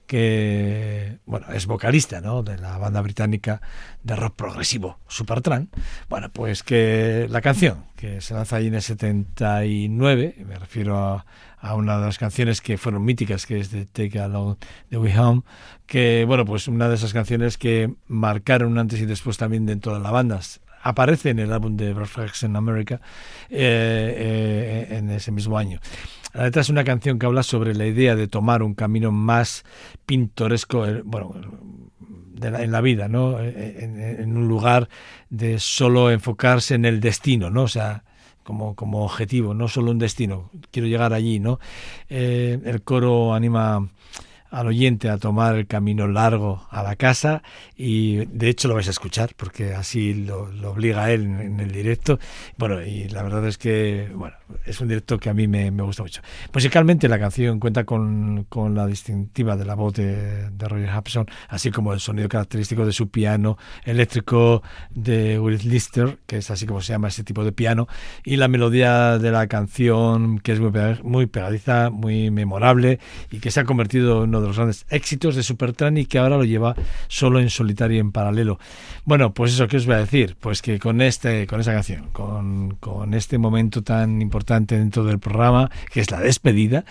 que 0.06 1.18
bueno, 1.26 1.46
es 1.52 1.66
vocalista 1.66 2.20
¿no? 2.20 2.42
de 2.42 2.58
la 2.58 2.78
banda 2.78 3.00
británica 3.00 3.60
de 4.02 4.16
rock 4.16 4.34
progresivo 4.36 4.98
Supertramp. 5.08 5.74
Bueno, 6.08 6.30
pues 6.30 6.62
que 6.62 7.26
la 7.30 7.40
canción 7.40 7.84
que 7.96 8.20
se 8.20 8.34
lanza 8.34 8.56
ahí 8.56 8.66
en 8.66 8.74
el 8.74 8.82
79, 8.82 10.36
me 10.46 10.58
refiero 10.58 10.98
a, 10.98 11.24
a 11.58 11.76
una 11.76 11.98
de 11.98 12.06
las 12.06 12.18
canciones 12.18 12.60
que 12.60 12.76
fueron 12.76 13.04
míticas, 13.04 13.46
que 13.46 13.60
es 13.60 13.70
de 13.70 13.86
Take 13.86 14.18
Along 14.18 14.56
the 14.90 14.98
Way 14.98 15.16
Home, 15.16 15.42
que 15.86 16.24
bueno, 16.26 16.44
pues 16.44 16.66
una 16.66 16.88
de 16.88 16.96
esas 16.96 17.12
canciones 17.12 17.56
que 17.56 17.94
marcaron 18.08 18.76
antes 18.78 19.00
y 19.00 19.06
después 19.06 19.36
también 19.38 19.64
dentro 19.64 19.94
de 19.94 20.00
la 20.00 20.10
banda. 20.10 20.40
Aparece 20.82 21.30
en 21.30 21.38
el 21.38 21.52
álbum 21.52 21.76
de 21.76 21.92
Breakfast 21.92 22.42
in 22.42 22.56
America 22.56 23.00
eh, 23.48 24.88
eh, 24.90 24.96
en 24.96 25.10
ese 25.10 25.30
mismo 25.30 25.56
año. 25.56 25.80
La 26.34 26.44
letra 26.44 26.62
es 26.62 26.68
una 26.70 26.82
canción 26.82 27.18
que 27.18 27.26
habla 27.26 27.42
sobre 27.42 27.74
la 27.74 27.86
idea 27.86 28.16
de 28.16 28.26
tomar 28.26 28.62
un 28.62 28.74
camino 28.74 29.12
más 29.12 29.64
pintoresco, 30.06 30.86
eh, 30.86 31.02
bueno, 31.04 31.34
en 32.42 32.72
la 32.72 32.80
vida, 32.80 33.06
¿no? 33.06 33.38
En, 33.40 34.36
un 34.36 34.48
lugar 34.48 34.88
de 35.30 35.60
solo 35.60 36.10
enfocarse 36.10 36.74
en 36.74 36.84
el 36.84 37.00
destino, 37.00 37.50
¿no? 37.50 37.62
O 37.62 37.68
sea, 37.68 38.02
como, 38.42 38.74
como 38.74 39.04
objetivo, 39.04 39.54
no 39.54 39.68
solo 39.68 39.92
un 39.92 40.00
destino, 40.00 40.50
quiero 40.72 40.88
llegar 40.88 41.12
allí, 41.12 41.38
¿no? 41.38 41.60
El 42.08 42.82
coro 42.82 43.34
anima 43.34 43.88
al 44.52 44.66
oyente 44.66 45.08
a 45.08 45.18
tomar 45.18 45.56
el 45.56 45.66
camino 45.66 46.06
largo 46.06 46.66
a 46.70 46.82
la 46.82 46.94
casa 46.94 47.42
y 47.76 48.26
de 48.26 48.50
hecho 48.50 48.68
lo 48.68 48.74
vais 48.74 48.86
a 48.86 48.90
escuchar 48.90 49.30
porque 49.36 49.74
así 49.74 50.14
lo, 50.14 50.46
lo 50.52 50.70
obliga 50.70 51.04
a 51.04 51.10
él 51.10 51.24
en, 51.24 51.40
en 51.40 51.60
el 51.60 51.72
directo. 51.72 52.18
Bueno, 52.58 52.82
y 52.82 53.08
la 53.08 53.22
verdad 53.22 53.46
es 53.46 53.58
que 53.58 54.10
bueno, 54.14 54.36
es 54.66 54.80
un 54.80 54.88
directo 54.88 55.18
que 55.18 55.30
a 55.30 55.34
mí 55.34 55.48
me, 55.48 55.70
me 55.70 55.82
gusta 55.82 56.02
mucho. 56.02 56.20
Musicalmente 56.52 57.08
la 57.08 57.18
canción 57.18 57.58
cuenta 57.58 57.84
con, 57.84 58.44
con 58.48 58.74
la 58.74 58.86
distintiva 58.86 59.56
de 59.56 59.64
la 59.64 59.74
voz 59.74 59.94
de, 59.94 60.50
de 60.50 60.68
Roger 60.68 60.90
Hapson, 60.90 61.26
así 61.48 61.70
como 61.70 61.94
el 61.94 62.00
sonido 62.00 62.28
característico 62.28 62.84
de 62.84 62.92
su 62.92 63.08
piano 63.08 63.56
eléctrico 63.84 64.62
de 64.90 65.38
Will 65.38 65.60
Lister, 65.64 66.18
que 66.26 66.36
es 66.38 66.50
así 66.50 66.66
como 66.66 66.82
se 66.82 66.92
llama 66.92 67.08
ese 67.08 67.24
tipo 67.24 67.42
de 67.42 67.52
piano, 67.52 67.88
y 68.24 68.36
la 68.36 68.48
melodía 68.48 69.18
de 69.18 69.30
la 69.30 69.46
canción 69.46 70.38
que 70.40 70.52
es 70.52 70.60
muy, 70.60 70.72
muy 71.02 71.26
pegadiza, 71.26 71.90
muy 71.90 72.30
memorable 72.30 72.98
y 73.30 73.38
que 73.38 73.50
se 73.50 73.60
ha 73.60 73.64
convertido 73.64 74.24
en 74.24 74.30
uno 74.30 74.41
de 74.42 74.48
los 74.48 74.56
grandes 74.56 74.86
éxitos 74.90 75.34
de 75.34 75.42
Supertramp 75.42 75.98
y 75.98 76.06
que 76.06 76.18
ahora 76.18 76.36
lo 76.36 76.44
lleva 76.44 76.74
solo 77.08 77.40
en 77.40 77.50
solitario 77.50 77.96
y 77.96 78.00
en 78.00 78.12
paralelo. 78.12 78.58
Bueno, 79.04 79.32
pues 79.32 79.52
eso, 79.54 79.66
¿qué 79.68 79.76
os 79.78 79.86
voy 79.86 79.96
a 79.96 79.98
decir? 79.98 80.36
Pues 80.38 80.62
que 80.62 80.78
con 80.78 81.00
este, 81.00 81.46
con 81.46 81.60
esa 81.60 81.72
canción, 81.72 82.08
con, 82.12 82.76
con 82.76 83.14
este 83.14 83.38
momento 83.38 83.82
tan 83.82 84.20
importante 84.22 84.78
dentro 84.78 85.04
del 85.04 85.18
programa, 85.18 85.70
que 85.92 86.00
es 86.00 86.10
la 86.10 86.20
despedida, 86.20 86.84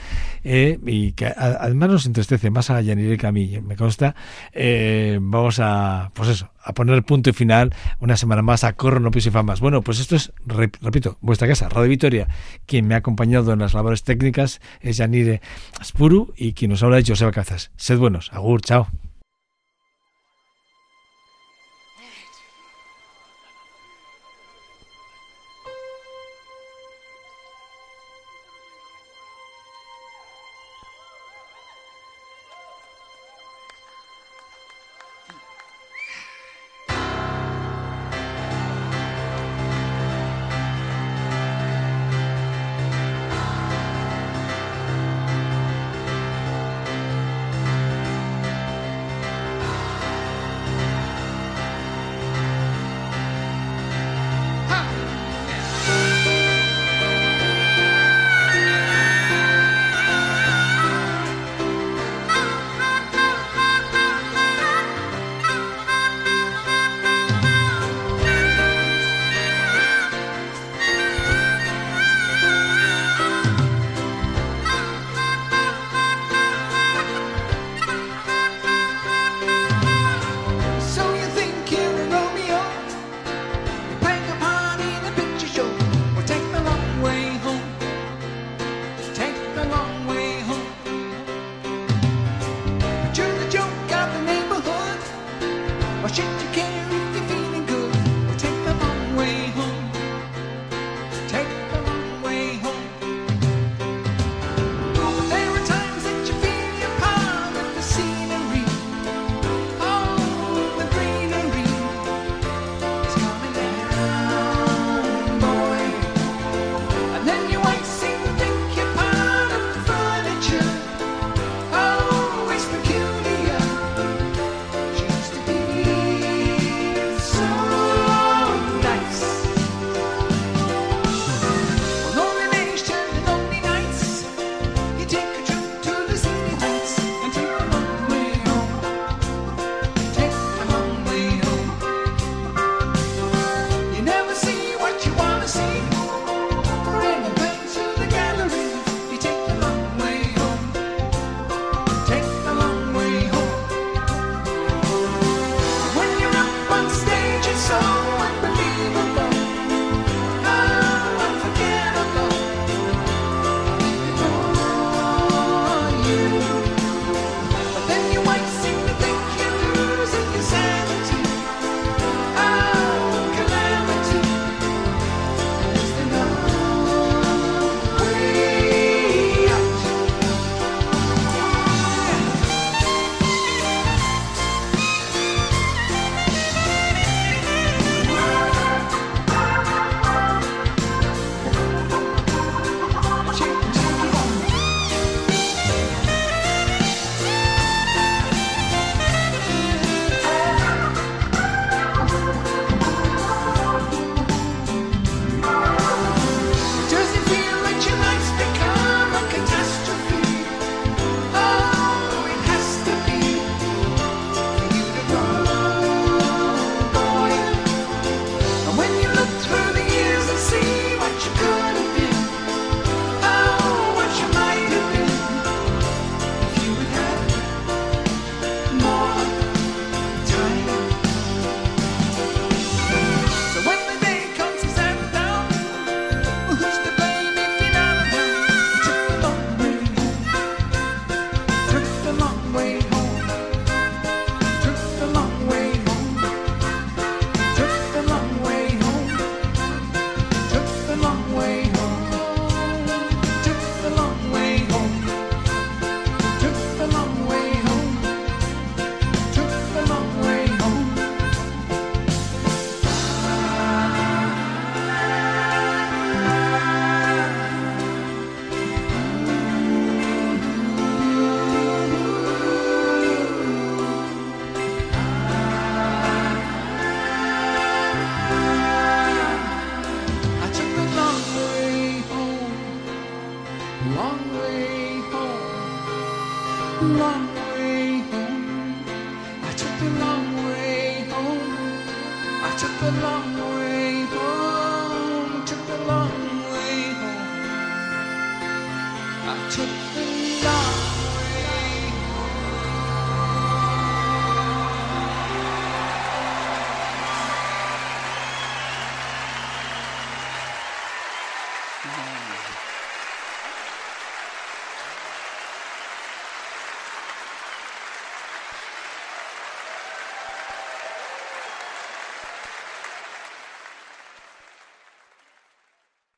eh, 0.43 0.79
y 0.85 1.13
que 1.13 1.27
además 1.27 1.89
nos 1.89 2.05
entristece 2.05 2.49
más 2.49 2.69
a 2.69 2.81
Yanire 2.81 3.17
que 3.17 3.27
a 3.27 3.31
mí, 3.31 3.59
me 3.61 3.75
consta, 3.75 4.15
eh, 4.53 5.19
vamos 5.21 5.59
a, 5.59 6.11
pues 6.13 6.29
eso, 6.29 6.49
a 6.63 6.73
poner 6.73 7.03
punto 7.03 7.29
y 7.29 7.33
final 7.33 7.73
una 7.99 8.17
semana 8.17 8.41
más 8.41 8.63
a 8.63 8.73
Corronopios 8.73 9.25
y 9.25 9.31
Famas. 9.31 9.59
Bueno, 9.59 9.81
pues 9.81 9.99
esto 9.99 10.15
es, 10.15 10.33
rep- 10.47 10.77
repito, 10.81 11.17
vuestra 11.21 11.47
casa, 11.47 11.69
Radio 11.69 11.89
Vitoria. 11.89 12.27
Quien 12.65 12.87
me 12.87 12.95
ha 12.95 12.99
acompañado 12.99 13.53
en 13.53 13.59
las 13.59 13.73
labores 13.73 14.03
técnicas 14.03 14.61
es 14.81 14.97
Yanire 14.97 15.41
Aspuru 15.79 16.33
y 16.37 16.53
quien 16.53 16.71
nos 16.71 16.83
habla 16.83 16.99
es 16.99 17.07
Joseba 17.09 17.31
Cazas. 17.31 17.71
Sed 17.75 17.97
buenos, 17.97 18.31
agur, 18.33 18.61
chao. 18.61 18.87